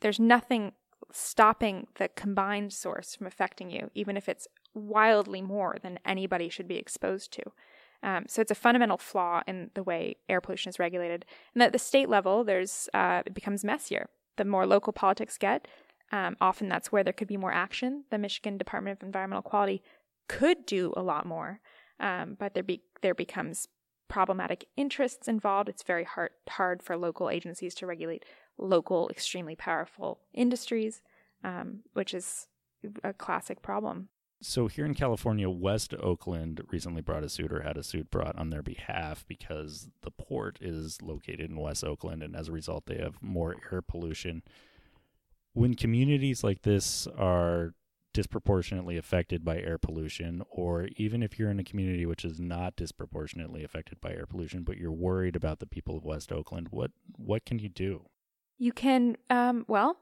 there's 0.00 0.20
nothing 0.20 0.72
stopping 1.10 1.88
the 1.98 2.08
combined 2.08 2.72
source 2.72 3.16
from 3.16 3.26
affecting 3.26 3.68
you, 3.68 3.90
even 3.94 4.16
if 4.16 4.28
it's 4.28 4.46
wildly 4.74 5.42
more 5.42 5.76
than 5.82 5.98
anybody 6.04 6.48
should 6.48 6.68
be 6.68 6.76
exposed 6.76 7.32
to. 7.32 7.42
Um, 8.02 8.24
so 8.28 8.42
it's 8.42 8.50
a 8.50 8.56
fundamental 8.56 8.98
flaw 8.98 9.42
in 9.46 9.70
the 9.74 9.82
way 9.82 10.16
air 10.28 10.40
pollution 10.40 10.70
is 10.70 10.78
regulated. 10.78 11.24
And 11.54 11.62
at 11.62 11.72
the 11.72 11.78
state 11.78 12.08
level, 12.08 12.44
there's 12.44 12.88
uh, 12.94 13.22
it 13.24 13.34
becomes 13.34 13.64
messier. 13.64 14.08
The 14.36 14.44
more 14.44 14.66
local 14.66 14.92
politics 14.92 15.38
get, 15.38 15.68
um, 16.10 16.36
often 16.40 16.68
that's 16.68 16.90
where 16.90 17.04
there 17.04 17.12
could 17.12 17.28
be 17.28 17.36
more 17.36 17.52
action. 17.52 18.04
The 18.10 18.18
Michigan 18.18 18.58
Department 18.58 18.98
of 18.98 19.06
Environmental 19.06 19.42
Quality 19.42 19.82
could 20.28 20.66
do 20.66 20.92
a 20.96 21.02
lot 21.02 21.26
more, 21.26 21.60
um, 22.00 22.36
but 22.38 22.54
there 22.54 22.62
be 22.62 22.82
there 23.02 23.14
becomes 23.14 23.68
problematic 24.08 24.66
interests 24.76 25.28
involved. 25.28 25.68
It's 25.68 25.82
very 25.82 26.04
hard 26.04 26.30
hard 26.48 26.82
for 26.82 26.96
local 26.96 27.30
agencies 27.30 27.74
to 27.76 27.86
regulate 27.86 28.24
local, 28.58 29.08
extremely 29.08 29.56
powerful 29.56 30.20
industries, 30.34 31.02
um, 31.42 31.80
which 31.94 32.12
is 32.12 32.46
a 33.02 33.12
classic 33.12 33.62
problem. 33.62 34.08
So 34.44 34.66
here 34.66 34.84
in 34.84 34.94
California, 34.94 35.48
West 35.48 35.94
Oakland 35.94 36.62
recently 36.72 37.00
brought 37.00 37.22
a 37.22 37.28
suit 37.28 37.52
or 37.52 37.62
had 37.62 37.76
a 37.76 37.82
suit 37.84 38.10
brought 38.10 38.36
on 38.36 38.50
their 38.50 38.62
behalf 38.62 39.24
because 39.28 39.88
the 40.02 40.10
port 40.10 40.58
is 40.60 41.00
located 41.00 41.48
in 41.48 41.56
West 41.56 41.84
Oakland, 41.84 42.24
and 42.24 42.34
as 42.34 42.48
a 42.48 42.52
result, 42.52 42.86
they 42.86 42.96
have 42.96 43.22
more 43.22 43.54
air 43.72 43.80
pollution. 43.80 44.42
When 45.52 45.74
communities 45.74 46.42
like 46.42 46.62
this 46.62 47.06
are 47.16 47.74
disproportionately 48.12 48.96
affected 48.96 49.44
by 49.44 49.58
air 49.58 49.78
pollution, 49.78 50.42
or 50.50 50.88
even 50.96 51.22
if 51.22 51.38
you're 51.38 51.50
in 51.50 51.60
a 51.60 51.64
community 51.64 52.04
which 52.04 52.24
is 52.24 52.40
not 52.40 52.74
disproportionately 52.74 53.62
affected 53.62 54.00
by 54.00 54.10
air 54.10 54.26
pollution, 54.26 54.64
but 54.64 54.76
you're 54.76 54.90
worried 54.90 55.36
about 55.36 55.60
the 55.60 55.66
people 55.66 55.96
of 55.96 56.04
West 56.04 56.32
Oakland, 56.32 56.68
what 56.70 56.90
what 57.16 57.44
can 57.44 57.60
you 57.60 57.68
do? 57.68 58.06
You 58.58 58.72
can, 58.72 59.16
um, 59.30 59.64
well, 59.68 59.98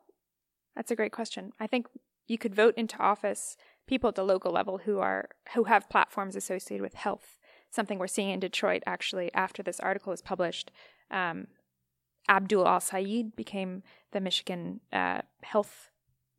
that's 0.75 0.91
a 0.91 0.97
great 0.97 1.13
question. 1.13 1.53
I 1.61 1.67
think 1.67 1.87
you 2.27 2.39
could 2.39 2.55
vote 2.55 2.75
into 2.77 2.97
office 2.99 3.57
people 3.91 4.09
at 4.09 4.15
the 4.15 4.25
local 4.25 4.53
level 4.53 4.79
who 4.79 5.01
are 5.01 5.29
who 5.55 5.65
have 5.65 5.91
platforms 5.91 6.37
associated 6.37 6.81
with 6.81 6.95
health. 6.95 7.39
Something 7.71 7.99
we're 7.99 8.07
seeing 8.07 8.31
in 8.31 8.41
Detroit 8.41 8.83
actually 8.87 9.35
after 9.35 9.63
this 9.63 9.81
article 9.81 10.13
was 10.13 10.23
published. 10.23 10.71
Um, 11.11 11.49
Abdul 12.29 12.67
El-Sayed 12.67 13.35
became 13.35 13.83
the 14.13 14.21
Michigan 14.21 14.81
uh, 14.93 15.23
health 15.43 15.91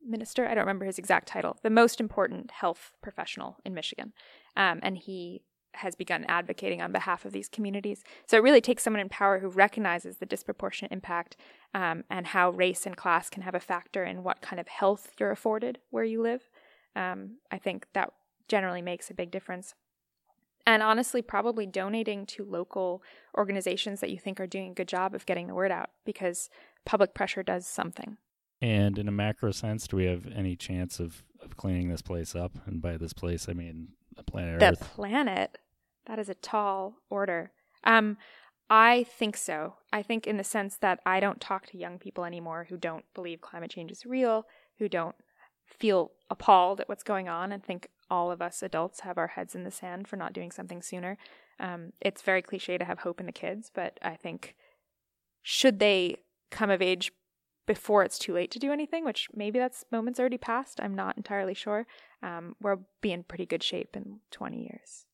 minister. 0.04 0.48
I 0.48 0.54
don't 0.54 0.64
remember 0.64 0.86
his 0.86 0.98
exact 0.98 1.28
title. 1.28 1.58
The 1.62 1.70
most 1.70 2.00
important 2.00 2.50
health 2.50 2.92
professional 3.02 3.58
in 3.66 3.74
Michigan, 3.74 4.14
um, 4.56 4.80
and 4.82 4.96
he 4.96 5.42
has 5.74 5.94
begun 5.94 6.24
advocating 6.28 6.80
on 6.80 6.92
behalf 6.92 7.24
of 7.24 7.32
these 7.32 7.48
communities. 7.48 8.02
So 8.26 8.36
it 8.36 8.42
really 8.42 8.60
takes 8.60 8.82
someone 8.82 9.00
in 9.00 9.08
power 9.08 9.38
who 9.38 9.48
recognizes 9.48 10.16
the 10.16 10.26
disproportionate 10.26 10.92
impact 10.92 11.36
um, 11.74 12.04
and 12.10 12.28
how 12.28 12.50
race 12.50 12.86
and 12.86 12.96
class 12.96 13.30
can 13.30 13.42
have 13.42 13.54
a 13.54 13.60
factor 13.60 14.04
in 14.04 14.22
what 14.22 14.42
kind 14.42 14.60
of 14.60 14.68
health 14.68 15.12
you're 15.18 15.30
afforded 15.30 15.78
where 15.90 16.04
you 16.04 16.22
live. 16.22 16.50
Um, 16.94 17.38
I 17.50 17.58
think 17.58 17.86
that 17.94 18.12
generally 18.48 18.82
makes 18.82 19.10
a 19.10 19.14
big 19.14 19.30
difference. 19.30 19.74
And 20.66 20.82
honestly, 20.82 21.22
probably 21.22 21.66
donating 21.66 22.26
to 22.26 22.44
local 22.44 23.02
organizations 23.36 24.00
that 24.00 24.10
you 24.10 24.18
think 24.18 24.38
are 24.38 24.46
doing 24.46 24.70
a 24.70 24.74
good 24.74 24.88
job 24.88 25.14
of 25.14 25.26
getting 25.26 25.48
the 25.48 25.54
word 25.54 25.72
out 25.72 25.90
because 26.04 26.50
public 26.84 27.14
pressure 27.14 27.42
does 27.42 27.66
something. 27.66 28.16
And 28.60 28.96
in 28.96 29.08
a 29.08 29.12
macro 29.12 29.50
sense, 29.50 29.88
do 29.88 29.96
we 29.96 30.04
have 30.04 30.26
any 30.32 30.54
chance 30.54 31.00
of, 31.00 31.24
of 31.42 31.56
cleaning 31.56 31.88
this 31.88 32.02
place 32.02 32.36
up? 32.36 32.52
And 32.64 32.80
by 32.80 32.96
this 32.96 33.12
place, 33.12 33.48
I 33.48 33.54
mean 33.54 33.88
the 34.16 34.22
planet 34.22 34.60
the 34.60 34.70
Earth. 34.70 34.78
The 34.78 34.84
planet? 34.84 35.58
That 36.06 36.20
is 36.20 36.28
a 36.28 36.34
tall 36.34 36.94
order. 37.10 37.50
Um, 37.82 38.16
I 38.70 39.04
think 39.04 39.36
so. 39.36 39.74
I 39.92 40.02
think 40.02 40.26
in 40.26 40.36
the 40.36 40.44
sense 40.44 40.76
that 40.76 41.00
I 41.04 41.18
don't 41.18 41.40
talk 41.40 41.66
to 41.66 41.78
young 41.78 41.98
people 41.98 42.24
anymore 42.24 42.66
who 42.68 42.76
don't 42.76 43.04
believe 43.14 43.40
climate 43.40 43.70
change 43.70 43.90
is 43.90 44.06
real, 44.06 44.46
who 44.78 44.88
don't 44.88 45.16
feel 45.66 46.12
appalled 46.30 46.80
at 46.80 46.88
what's 46.88 47.02
going 47.02 47.28
on 47.28 47.52
and 47.52 47.62
think 47.62 47.88
all 48.10 48.30
of 48.30 48.42
us 48.42 48.62
adults 48.62 49.00
have 49.00 49.18
our 49.18 49.28
heads 49.28 49.54
in 49.54 49.64
the 49.64 49.70
sand 49.70 50.08
for 50.08 50.16
not 50.16 50.32
doing 50.32 50.50
something 50.50 50.82
sooner. 50.82 51.16
Um, 51.58 51.92
it's 52.00 52.22
very 52.22 52.42
cliche 52.42 52.78
to 52.78 52.84
have 52.84 53.00
hope 53.00 53.20
in 53.20 53.26
the 53.26 53.32
kids, 53.32 53.70
but 53.72 53.98
I 54.02 54.16
think 54.16 54.54
should 55.42 55.78
they 55.78 56.16
come 56.50 56.70
of 56.70 56.82
age 56.82 57.12
before 57.66 58.02
it's 58.02 58.18
too 58.18 58.34
late 58.34 58.50
to 58.50 58.58
do 58.58 58.72
anything, 58.72 59.04
which 59.04 59.28
maybe 59.34 59.58
that's 59.58 59.84
moment's 59.90 60.18
already 60.18 60.38
passed, 60.38 60.80
I'm 60.80 60.94
not 60.94 61.16
entirely 61.16 61.54
sure. 61.54 61.86
Um, 62.22 62.56
we'll 62.60 62.86
be 63.00 63.12
in 63.12 63.22
pretty 63.22 63.46
good 63.46 63.62
shape 63.62 63.96
in 63.96 64.20
20 64.30 64.60
years. 64.60 65.06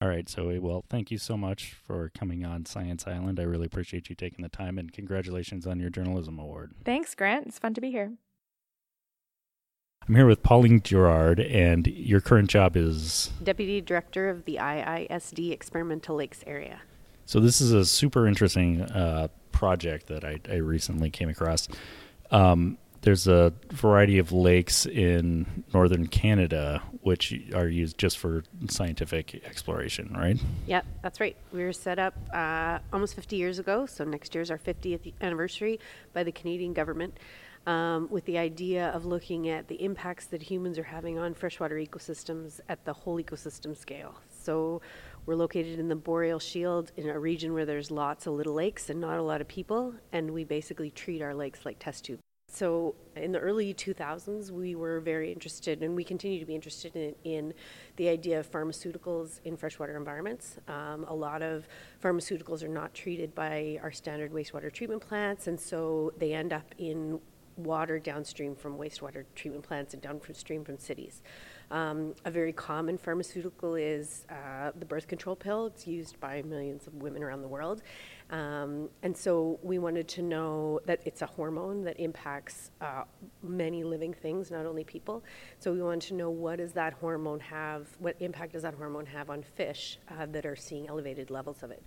All 0.00 0.08
right, 0.08 0.28
Zoe. 0.28 0.58
Well, 0.58 0.84
thank 0.90 1.10
you 1.10 1.18
so 1.18 1.36
much 1.36 1.74
for 1.86 2.10
coming 2.18 2.44
on 2.44 2.66
Science 2.66 3.06
Island. 3.06 3.40
I 3.40 3.44
really 3.44 3.66
appreciate 3.66 4.10
you 4.10 4.14
taking 4.14 4.42
the 4.42 4.48
time 4.48 4.78
and 4.78 4.92
congratulations 4.92 5.66
on 5.66 5.80
your 5.80 5.88
journalism 5.88 6.38
award. 6.38 6.74
Thanks, 6.84 7.14
Grant. 7.14 7.46
It's 7.46 7.58
fun 7.58 7.74
to 7.74 7.80
be 7.80 7.90
here. 7.90 8.12
I'm 10.06 10.14
here 10.14 10.26
with 10.26 10.42
Pauline 10.42 10.82
Gerrard, 10.82 11.40
and 11.40 11.86
your 11.86 12.20
current 12.20 12.50
job 12.50 12.76
is 12.76 13.30
Deputy 13.42 13.80
Director 13.80 14.28
of 14.28 14.44
the 14.44 14.56
IISD 14.56 15.50
Experimental 15.50 16.16
Lakes 16.16 16.44
Area. 16.46 16.82
So, 17.24 17.40
this 17.40 17.62
is 17.62 17.72
a 17.72 17.86
super 17.86 18.28
interesting 18.28 18.82
uh, 18.82 19.28
project 19.50 20.08
that 20.08 20.22
I, 20.22 20.40
I, 20.50 20.56
recently 20.56 21.08
came 21.08 21.30
across. 21.30 21.68
Um, 22.30 22.76
there's 23.00 23.26
a 23.28 23.54
variety 23.70 24.18
of 24.18 24.30
lakes 24.30 24.84
in 24.84 25.64
northern 25.72 26.06
Canada 26.06 26.82
which 27.00 27.34
are 27.54 27.68
used 27.68 27.96
just 27.96 28.18
for 28.18 28.44
scientific 28.68 29.42
exploration, 29.46 30.14
right? 30.14 30.38
Yeah, 30.66 30.82
that's 31.02 31.20
right. 31.20 31.36
We 31.52 31.64
were 31.64 31.72
set 31.72 31.98
up 31.98 32.14
uh, 32.32 32.78
almost 32.92 33.14
50 33.14 33.36
years 33.36 33.58
ago, 33.58 33.86
so 33.86 34.04
next 34.04 34.34
year 34.34 34.42
is 34.42 34.50
our 34.50 34.58
50th 34.58 35.12
anniversary 35.20 35.80
by 36.12 36.24
the 36.24 36.32
Canadian 36.32 36.74
government 36.74 37.18
um, 37.66 38.08
with 38.10 38.24
the 38.24 38.38
idea 38.38 38.88
of 38.88 39.04
looking 39.06 39.48
at 39.48 39.68
the 39.68 39.76
impacts 39.76 40.26
that 40.26 40.42
humans 40.42 40.78
are 40.78 40.84
having 40.84 41.18
on 41.18 41.34
freshwater 41.34 41.76
ecosystems 41.76 42.60
at 42.68 42.84
the 42.84 42.92
whole 42.92 43.22
ecosystem 43.22 43.76
scale. 43.76 44.14
So 44.30 44.82
we're 45.26 45.36
located 45.36 45.78
in 45.78 45.88
the 45.88 45.96
boreal 45.96 46.38
shield 46.38 46.92
in 46.96 47.08
a 47.08 47.18
region 47.18 47.54
where 47.54 47.64
there's 47.64 47.90
lots 47.90 48.26
of 48.26 48.34
little 48.34 48.54
lakes 48.54 48.90
and 48.90 49.00
not 49.00 49.18
a 49.18 49.22
lot 49.22 49.40
of 49.40 49.48
people, 49.48 49.94
and 50.12 50.30
we 50.32 50.44
basically 50.44 50.90
treat 50.90 51.22
our 51.22 51.34
lakes 51.34 51.64
like 51.64 51.78
test 51.78 52.04
tubes. 52.04 52.20
So 52.54 52.94
in 53.16 53.32
the 53.32 53.40
early 53.40 53.74
2000s, 53.74 54.50
we 54.50 54.76
were 54.76 55.00
very 55.00 55.32
interested, 55.32 55.82
and 55.82 55.96
we 55.96 56.04
continue 56.04 56.38
to 56.38 56.46
be 56.46 56.54
interested 56.54 56.94
in, 56.94 57.14
in 57.24 57.54
the 57.96 58.08
idea 58.08 58.38
of 58.38 58.48
pharmaceuticals 58.48 59.40
in 59.44 59.56
freshwater 59.56 59.96
environments. 59.96 60.58
Um, 60.68 61.04
a 61.08 61.14
lot 61.14 61.42
of 61.42 61.66
pharmaceuticals 62.00 62.62
are 62.62 62.68
not 62.68 62.94
treated 62.94 63.34
by 63.34 63.80
our 63.82 63.90
standard 63.90 64.32
wastewater 64.32 64.72
treatment 64.72 65.02
plants, 65.02 65.48
and 65.48 65.58
so 65.58 66.12
they 66.18 66.32
end 66.32 66.52
up 66.52 66.74
in 66.78 67.18
water 67.56 67.98
downstream 67.98 68.54
from 68.54 68.76
wastewater 68.76 69.24
treatment 69.34 69.64
plants 69.64 69.94
and 69.94 70.02
downstream 70.02 70.64
from 70.64 70.78
cities. 70.78 71.22
Um, 71.70 72.14
a 72.24 72.30
very 72.30 72.52
common 72.52 72.98
pharmaceutical 72.98 73.74
is 73.74 74.26
uh, 74.30 74.72
the 74.78 74.84
birth 74.84 75.08
control 75.08 75.34
pill. 75.34 75.66
It's 75.66 75.86
used 75.86 76.20
by 76.20 76.42
millions 76.42 76.86
of 76.86 76.94
women 76.94 77.22
around 77.22 77.42
the 77.42 77.48
world. 77.48 77.82
Um, 78.30 78.88
and 79.02 79.16
so 79.16 79.58
we 79.62 79.78
wanted 79.78 80.08
to 80.08 80.22
know 80.22 80.80
that 80.86 81.00
it's 81.04 81.22
a 81.22 81.26
hormone 81.26 81.84
that 81.84 81.98
impacts 81.98 82.70
uh, 82.80 83.04
many 83.42 83.84
living 83.84 84.12
things, 84.14 84.50
not 84.50 84.66
only 84.66 84.84
people. 84.84 85.22
So 85.58 85.72
we 85.72 85.82
wanted 85.82 86.08
to 86.08 86.14
know 86.14 86.30
what 86.30 86.58
does 86.58 86.72
that 86.72 86.94
hormone 86.94 87.40
have, 87.40 87.88
what 87.98 88.16
impact 88.20 88.52
does 88.52 88.62
that 88.62 88.74
hormone 88.74 89.06
have 89.06 89.30
on 89.30 89.42
fish 89.42 89.98
uh, 90.08 90.26
that 90.26 90.46
are 90.46 90.56
seeing 90.56 90.88
elevated 90.88 91.30
levels 91.30 91.62
of 91.62 91.70
it. 91.70 91.82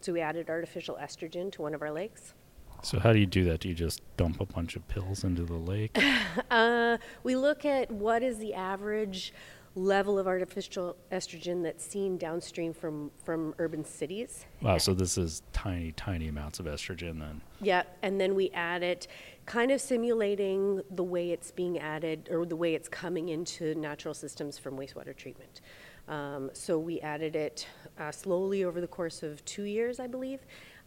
So 0.00 0.12
we 0.12 0.20
added 0.20 0.48
artificial 0.48 0.96
estrogen 1.00 1.50
to 1.52 1.62
one 1.62 1.74
of 1.74 1.82
our 1.82 1.90
lakes. 1.90 2.34
So 2.82 2.98
how 2.98 3.12
do 3.12 3.18
you 3.18 3.26
do 3.26 3.44
that? 3.44 3.60
Do 3.60 3.68
you 3.68 3.74
just 3.74 4.02
dump 4.16 4.40
a 4.40 4.46
bunch 4.46 4.76
of 4.76 4.86
pills 4.88 5.24
into 5.24 5.42
the 5.42 5.54
lake? 5.54 5.98
uh, 6.50 6.98
we 7.22 7.36
look 7.36 7.64
at 7.64 7.90
what 7.90 8.22
is 8.22 8.38
the 8.38 8.54
average 8.54 9.32
level 9.74 10.18
of 10.18 10.26
artificial 10.26 10.96
estrogen 11.12 11.62
that's 11.62 11.84
seen 11.84 12.18
downstream 12.18 12.72
from 12.72 13.10
from 13.24 13.54
urban 13.58 13.84
cities. 13.84 14.44
Wow, 14.60 14.78
so 14.78 14.92
this 14.92 15.16
is 15.16 15.42
tiny, 15.52 15.92
tiny 15.92 16.28
amounts 16.28 16.58
of 16.58 16.66
estrogen 16.66 17.20
then. 17.20 17.40
Yeah, 17.60 17.82
and 18.02 18.20
then 18.20 18.34
we 18.34 18.50
add 18.50 18.82
it, 18.82 19.06
kind 19.46 19.70
of 19.70 19.80
simulating 19.80 20.82
the 20.90 21.04
way 21.04 21.30
it's 21.30 21.50
being 21.50 21.78
added 21.78 22.28
or 22.30 22.44
the 22.44 22.56
way 22.56 22.74
it's 22.74 22.88
coming 22.88 23.28
into 23.28 23.74
natural 23.74 24.14
systems 24.14 24.58
from 24.58 24.76
wastewater 24.76 25.16
treatment. 25.16 25.60
Um, 26.08 26.50
so 26.54 26.78
we 26.78 27.00
added 27.00 27.36
it 27.36 27.66
uh, 27.98 28.10
slowly 28.10 28.64
over 28.64 28.80
the 28.80 28.88
course 28.88 29.22
of 29.22 29.44
two 29.44 29.64
years, 29.64 30.00
I 30.00 30.06
believe. 30.06 30.40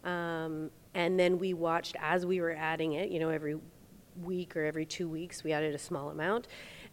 Um, 0.04 0.70
and 0.94 1.18
then 1.18 1.38
we 1.38 1.54
watched 1.54 1.96
as 2.00 2.26
we 2.26 2.40
were 2.40 2.52
adding 2.52 2.92
it, 2.92 3.10
you 3.10 3.18
know, 3.18 3.30
every 3.30 3.56
week 4.22 4.56
or 4.56 4.64
every 4.64 4.84
two 4.84 5.08
weeks, 5.08 5.42
we 5.42 5.52
added 5.52 5.74
a 5.74 5.78
small 5.78 6.10
amount. 6.10 6.48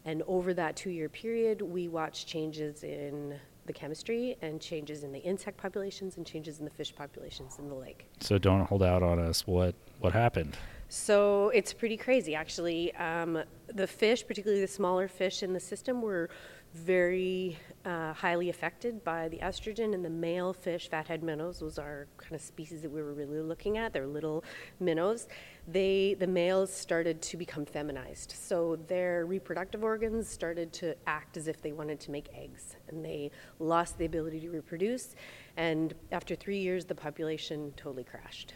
And 0.05 0.23
over 0.27 0.53
that 0.53 0.75
two 0.75 0.89
year 0.89 1.09
period, 1.09 1.61
we 1.61 1.87
watched 1.87 2.27
changes 2.27 2.83
in 2.83 3.39
the 3.65 3.73
chemistry 3.73 4.37
and 4.41 4.59
changes 4.59 5.03
in 5.03 5.11
the 5.11 5.19
insect 5.19 5.57
populations 5.57 6.17
and 6.17 6.25
changes 6.25 6.59
in 6.59 6.65
the 6.65 6.71
fish 6.71 6.95
populations 6.95 7.59
in 7.59 7.67
the 7.67 7.75
lake. 7.75 8.07
So 8.19 8.37
don't 8.37 8.65
hold 8.65 8.81
out 8.81 9.03
on 9.03 9.19
us. 9.19 9.45
What 9.45 9.75
what 9.99 10.13
happened? 10.13 10.57
So 10.91 11.49
it's 11.49 11.71
pretty 11.71 11.97
crazy, 11.97 12.33
actually. 12.33 12.95
Um, 12.95 13.43
the 13.67 13.85
fish, 13.85 14.25
particularly 14.25 14.61
the 14.61 14.67
smaller 14.67 15.07
fish 15.07 15.43
in 15.43 15.53
the 15.53 15.59
system, 15.59 16.01
were 16.01 16.31
very 16.73 17.57
uh, 17.85 18.13
highly 18.13 18.49
affected 18.49 19.03
by 19.03 19.27
the 19.29 19.37
estrogen 19.37 19.93
and 19.93 20.03
the 20.03 20.09
male 20.09 20.51
fish, 20.51 20.89
fathead 20.89 21.21
minnows. 21.21 21.59
Those 21.59 21.77
are 21.77 22.07
kind 22.17 22.33
of 22.33 22.41
species 22.41 22.81
that 22.81 22.89
we 22.89 23.03
were 23.03 23.13
really 23.13 23.39
looking 23.39 23.77
at. 23.77 23.93
They're 23.93 24.07
little 24.07 24.43
minnows. 24.79 25.27
They, 25.67 26.15
the 26.17 26.27
males 26.27 26.73
started 26.73 27.21
to 27.21 27.37
become 27.37 27.65
feminized. 27.65 28.33
So 28.35 28.79
their 28.87 29.27
reproductive 29.27 29.83
organs 29.83 30.27
started 30.27 30.73
to 30.73 30.95
act 31.05 31.37
as 31.37 31.47
if 31.47 31.61
they 31.61 31.71
wanted 31.71 31.99
to 32.01 32.11
make 32.11 32.29
eggs. 32.35 32.77
And 32.87 33.05
they 33.05 33.29
lost 33.59 33.99
the 33.99 34.05
ability 34.05 34.39
to 34.39 34.49
reproduce. 34.49 35.15
And 35.55 35.93
after 36.11 36.33
three 36.33 36.59
years, 36.59 36.85
the 36.85 36.95
population 36.95 37.73
totally 37.77 38.03
crashed. 38.03 38.55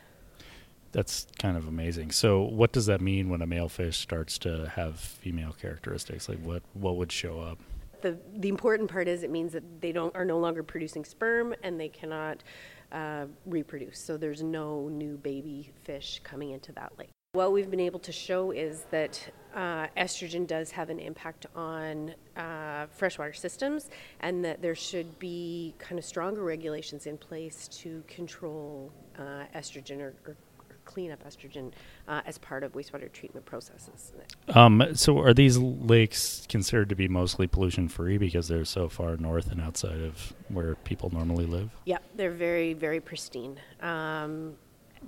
That's 0.93 1.25
kind 1.39 1.58
of 1.58 1.67
amazing. 1.67 2.12
So, 2.12 2.41
what 2.43 2.71
does 2.71 2.86
that 2.86 3.01
mean 3.01 3.29
when 3.29 3.41
a 3.41 3.47
male 3.47 3.67
fish 3.67 3.97
starts 3.97 4.38
to 4.39 4.71
have 4.75 4.99
female 4.99 5.51
characteristics? 5.60 6.29
Like, 6.29 6.39
what 6.39 6.62
what 6.73 6.95
would 6.97 7.12
show 7.12 7.41
up? 7.41 7.58
The 8.01 8.17
the 8.36 8.47
important 8.47 8.89
part 8.89 9.08
is 9.08 9.23
it 9.23 9.32
means 9.32 9.53
that 9.53 9.82
they 9.82 9.91
don't 9.91 10.15
are 10.15 10.23
no 10.23 10.38
longer 10.38 10.62
producing 10.62 11.03
sperm 11.03 11.56
and 11.63 11.79
they 11.79 11.89
cannot 11.89 12.43
uh, 12.91 13.25
reproduce. 13.47 13.99
So 13.99 14.17
there's 14.17 14.43
no 14.43 14.88
new 14.88 15.17
baby 15.17 15.71
fish 15.84 16.21
coming 16.23 16.51
into 16.51 16.71
that 16.73 16.93
lake. 16.99 17.10
What 17.34 17.51
we've 17.51 17.71
been 17.71 17.79
able 17.79 17.99
to 18.01 18.12
show 18.12 18.51
is 18.51 18.86
that 18.91 19.19
uh, 19.56 19.88
estrogen 19.97 20.45
does 20.45 20.69
have 20.69 20.91
an 20.91 20.99
impact 20.99 21.47
on 21.56 22.13
uh, 22.38 22.86
freshwater 22.91 23.34
systems, 23.34 23.89
and 24.19 24.45
that 24.45 24.62
there 24.62 24.75
should 24.75 25.17
be 25.17 25.73
kind 25.79 25.97
of 25.97 26.06
stronger 26.06 26.43
regulations 26.43 27.08
in 27.08 27.17
place 27.17 27.67
to 27.69 28.03
control 28.08 28.91
uh, 29.17 29.45
estrogen 29.56 29.99
or, 29.99 30.13
or 30.27 30.38
clean 30.85 31.11
up 31.11 31.23
estrogen 31.23 31.71
uh, 32.07 32.21
as 32.25 32.37
part 32.37 32.63
of 32.63 32.73
wastewater 32.73 33.11
treatment 33.11 33.45
processes. 33.45 34.11
Um, 34.49 34.83
so, 34.93 35.19
are 35.19 35.33
these 35.33 35.57
lakes 35.57 36.45
considered 36.49 36.89
to 36.89 36.95
be 36.95 37.07
mostly 37.07 37.47
pollution 37.47 37.87
free 37.87 38.17
because 38.17 38.47
they're 38.47 38.65
so 38.65 38.89
far 38.89 39.17
north 39.17 39.51
and 39.51 39.61
outside 39.61 40.01
of 40.01 40.33
where 40.49 40.75
people 40.75 41.09
normally 41.11 41.45
live? 41.45 41.69
Yeah, 41.85 41.99
they're 42.15 42.31
very, 42.31 42.73
very 42.73 42.99
pristine. 42.99 43.59
Um, 43.81 44.55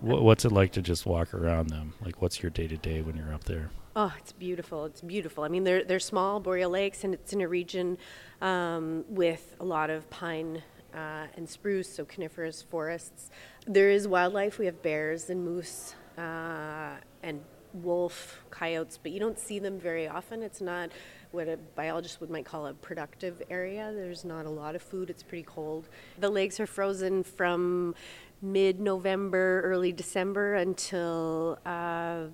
what's 0.02 0.46
it 0.46 0.52
like 0.52 0.72
to 0.74 0.82
just 0.82 1.06
walk 1.06 1.34
around 1.34 1.70
them? 1.70 1.94
Like, 2.04 2.22
what's 2.22 2.42
your 2.42 2.50
day 2.50 2.68
to 2.68 2.78
day 2.78 3.02
when 3.02 3.16
you're 3.16 3.34
up 3.34 3.46
there? 3.46 3.70
Oh, 3.96 4.14
it's 4.20 4.34
beautiful. 4.34 4.86
It's 4.86 5.02
beautiful. 5.02 5.46
I 5.46 5.48
mean, 5.48 5.64
they're, 5.64 5.84
they're 5.84 6.00
small 6.00 6.42
boreal 6.42 6.70
lakes, 6.70 7.06
and 7.06 7.14
it's 7.14 7.32
in 7.32 7.40
a 7.40 7.48
region 7.48 7.98
um, 8.42 9.06
with 9.08 9.56
a 9.60 9.64
lot 9.64 9.90
of 9.90 10.10
pine 10.10 10.62
uh, 10.96 11.28
and 11.36 11.50
spruce, 11.50 11.90
so 11.90 12.06
coniferous 12.06 12.62
forests. 12.62 13.30
There 13.68 13.90
is 13.90 14.08
wildlife. 14.08 14.58
We 14.58 14.66
have 14.68 14.82
bears 14.82 15.30
and 15.30 15.44
moose 15.44 15.96
uh, 16.18 16.92
and 17.22 17.42
wolf, 17.74 18.44
coyotes, 18.50 18.98
but 19.02 19.12
you 19.12 19.20
don't 19.20 19.38
see 19.38 19.60
them 19.60 19.80
very 19.80 20.08
often. 20.08 20.42
It's 20.42 20.62
not 20.62 20.92
what 21.32 21.48
a 21.50 21.58
biologist 21.76 22.22
would 22.22 22.30
might 22.30 22.46
call 22.46 22.68
a 22.68 22.74
productive 22.74 23.42
area. 23.50 23.92
There's 23.94 24.24
not 24.24 24.46
a 24.46 24.50
lot 24.50 24.76
of 24.76 24.82
food. 24.82 25.10
It's 25.10 25.24
pretty 25.24 25.44
cold. 25.44 25.90
The 26.20 26.30
lakes 26.30 26.60
are 26.60 26.68
frozen 26.68 27.24
from 27.24 27.96
mid-November, 28.42 29.62
early 29.62 29.92
December 29.92 30.56
until 30.56 31.60
uh, 31.66 32.26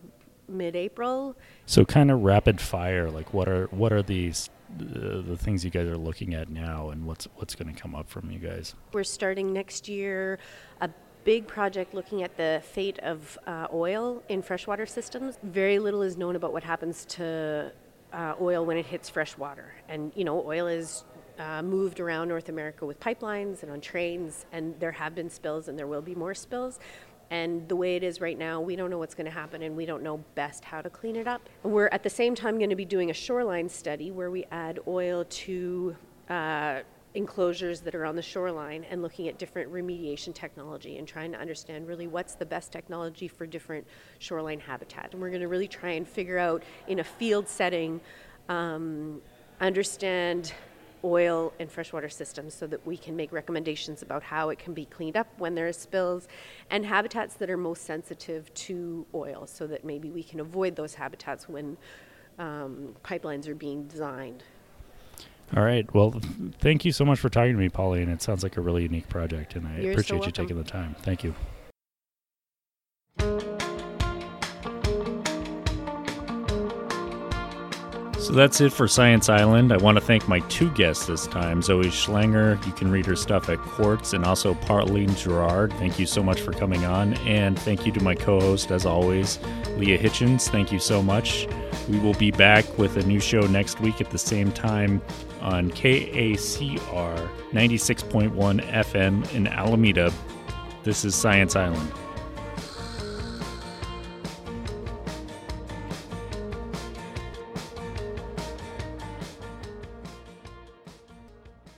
mid-April. 0.47 1.35
So, 1.65 1.85
kind 1.85 2.11
of 2.11 2.21
rapid 2.21 2.61
fire. 2.61 3.09
Like, 3.09 3.33
what 3.33 3.47
are 3.47 3.65
what 3.67 3.91
are 3.91 4.03
these 4.03 4.49
the, 4.77 5.21
the 5.21 5.37
things 5.37 5.63
you 5.63 5.71
guys 5.71 5.87
are 5.87 5.97
looking 5.97 6.33
at 6.33 6.49
now, 6.49 6.89
and 6.89 7.05
what's 7.05 7.27
what's 7.35 7.55
going 7.55 7.73
to 7.73 7.79
come 7.79 7.95
up 7.95 8.09
from 8.09 8.31
you 8.31 8.39
guys? 8.39 8.75
We're 8.93 9.03
starting 9.03 9.53
next 9.53 9.87
year 9.87 10.39
a 10.79 10.89
big 11.23 11.47
project 11.47 11.93
looking 11.93 12.23
at 12.23 12.35
the 12.37 12.61
fate 12.65 12.99
of 12.99 13.37
uh, 13.45 13.67
oil 13.71 14.23
in 14.29 14.41
freshwater 14.41 14.85
systems. 14.85 15.37
Very 15.43 15.79
little 15.79 16.01
is 16.01 16.17
known 16.17 16.35
about 16.35 16.51
what 16.51 16.63
happens 16.63 17.05
to 17.05 17.71
uh, 18.13 18.33
oil 18.41 18.65
when 18.65 18.77
it 18.77 18.85
hits 18.85 19.09
freshwater, 19.09 19.73
and 19.87 20.11
you 20.15 20.23
know, 20.23 20.45
oil 20.45 20.67
is 20.67 21.03
uh, 21.39 21.61
moved 21.61 21.99
around 21.99 22.27
North 22.27 22.49
America 22.49 22.85
with 22.85 22.99
pipelines 22.99 23.63
and 23.63 23.71
on 23.71 23.81
trains, 23.81 24.45
and 24.51 24.79
there 24.79 24.91
have 24.91 25.15
been 25.15 25.29
spills, 25.29 25.67
and 25.67 25.77
there 25.77 25.87
will 25.87 26.01
be 26.01 26.15
more 26.15 26.33
spills. 26.33 26.79
And 27.31 27.67
the 27.69 27.77
way 27.77 27.95
it 27.95 28.03
is 28.03 28.19
right 28.19 28.37
now, 28.37 28.59
we 28.59 28.75
don't 28.75 28.89
know 28.89 28.97
what's 28.97 29.15
going 29.15 29.25
to 29.25 29.31
happen 29.31 29.61
and 29.61 29.75
we 29.75 29.85
don't 29.85 30.03
know 30.03 30.17
best 30.35 30.65
how 30.65 30.81
to 30.81 30.89
clean 30.89 31.15
it 31.15 31.27
up. 31.27 31.41
We're 31.63 31.87
at 31.87 32.03
the 32.03 32.09
same 32.09 32.35
time 32.35 32.57
going 32.57 32.69
to 32.69 32.75
be 32.75 32.85
doing 32.85 33.09
a 33.09 33.13
shoreline 33.13 33.69
study 33.69 34.11
where 34.11 34.29
we 34.29 34.45
add 34.51 34.79
oil 34.85 35.23
to 35.23 35.95
uh, 36.29 36.81
enclosures 37.13 37.79
that 37.81 37.95
are 37.95 38.05
on 38.05 38.17
the 38.17 38.21
shoreline 38.21 38.83
and 38.83 39.01
looking 39.01 39.29
at 39.29 39.37
different 39.37 39.71
remediation 39.71 40.33
technology 40.33 40.97
and 40.97 41.07
trying 41.07 41.31
to 41.31 41.39
understand 41.39 41.87
really 41.87 42.05
what's 42.05 42.35
the 42.35 42.45
best 42.45 42.73
technology 42.73 43.29
for 43.29 43.45
different 43.45 43.87
shoreline 44.19 44.59
habitat. 44.59 45.13
And 45.13 45.21
we're 45.21 45.29
going 45.29 45.41
to 45.41 45.47
really 45.47 45.69
try 45.69 45.91
and 45.91 46.05
figure 46.05 46.37
out 46.37 46.63
in 46.89 46.99
a 46.99 47.03
field 47.03 47.47
setting, 47.47 48.01
um, 48.49 49.21
understand 49.61 50.53
oil 51.03 51.53
and 51.59 51.71
freshwater 51.71 52.09
systems 52.09 52.53
so 52.53 52.67
that 52.67 52.85
we 52.85 52.97
can 52.97 53.15
make 53.15 53.31
recommendations 53.31 54.01
about 54.01 54.23
how 54.23 54.49
it 54.49 54.59
can 54.59 54.73
be 54.73 54.85
cleaned 54.85 55.17
up 55.17 55.27
when 55.37 55.55
there 55.55 55.67
are 55.67 55.73
spills 55.73 56.27
and 56.69 56.85
habitats 56.85 57.35
that 57.35 57.49
are 57.49 57.57
most 57.57 57.83
sensitive 57.83 58.53
to 58.53 59.05
oil 59.13 59.45
so 59.47 59.67
that 59.67 59.83
maybe 59.83 60.09
we 60.09 60.23
can 60.23 60.39
avoid 60.39 60.75
those 60.75 60.95
habitats 60.95 61.49
when 61.49 61.77
um, 62.39 62.95
pipelines 63.03 63.47
are 63.47 63.55
being 63.55 63.85
designed. 63.85 64.43
All 65.55 65.63
right. 65.63 65.91
Well, 65.93 66.19
thank 66.59 66.85
you 66.85 66.93
so 66.93 67.03
much 67.03 67.19
for 67.19 67.29
talking 67.29 67.53
to 67.53 67.57
me, 67.57 67.69
Pauline. 67.69 68.07
It 68.07 68.21
sounds 68.21 68.41
like 68.41 68.55
a 68.55 68.61
really 68.61 68.83
unique 68.83 69.09
project, 69.09 69.55
and 69.55 69.67
I 69.67 69.81
You're 69.81 69.91
appreciate 69.91 70.21
so 70.21 70.25
you 70.27 70.31
taking 70.31 70.57
the 70.57 70.63
time. 70.63 70.95
Thank 71.01 71.23
you. 71.23 71.35
So 78.31 78.37
that's 78.37 78.61
it 78.61 78.71
for 78.71 78.87
Science 78.87 79.27
Island. 79.27 79.73
I 79.73 79.77
want 79.77 79.97
to 79.97 80.01
thank 80.01 80.25
my 80.25 80.39
two 80.47 80.71
guests 80.71 81.05
this 81.05 81.27
time 81.27 81.61
Zoe 81.61 81.87
Schlanger. 81.87 82.65
You 82.65 82.71
can 82.71 82.89
read 82.89 83.05
her 83.07 83.15
stuff 83.17 83.49
at 83.49 83.57
Quartz, 83.57 84.13
and 84.13 84.23
also 84.23 84.53
Pauline 84.53 85.13
Gerrard. 85.15 85.73
Thank 85.73 85.99
you 85.99 86.05
so 86.05 86.23
much 86.23 86.39
for 86.39 86.53
coming 86.53 86.85
on. 86.85 87.15
And 87.27 87.59
thank 87.59 87.85
you 87.85 87.91
to 87.91 88.01
my 88.01 88.15
co 88.15 88.39
host, 88.39 88.71
as 88.71 88.85
always, 88.85 89.37
Leah 89.75 89.97
Hitchens. 89.97 90.47
Thank 90.47 90.71
you 90.71 90.79
so 90.79 91.03
much. 91.03 91.45
We 91.89 91.99
will 91.99 92.13
be 92.13 92.31
back 92.31 92.77
with 92.77 92.95
a 92.95 93.03
new 93.03 93.19
show 93.19 93.41
next 93.41 93.81
week 93.81 93.99
at 93.99 94.11
the 94.11 94.17
same 94.17 94.53
time 94.53 95.01
on 95.41 95.69
KACR 95.69 97.29
96.1 97.51 98.71
FM 98.71 99.35
in 99.35 99.47
Alameda. 99.47 100.13
This 100.85 101.03
is 101.03 101.15
Science 101.15 101.57
Island. 101.57 101.91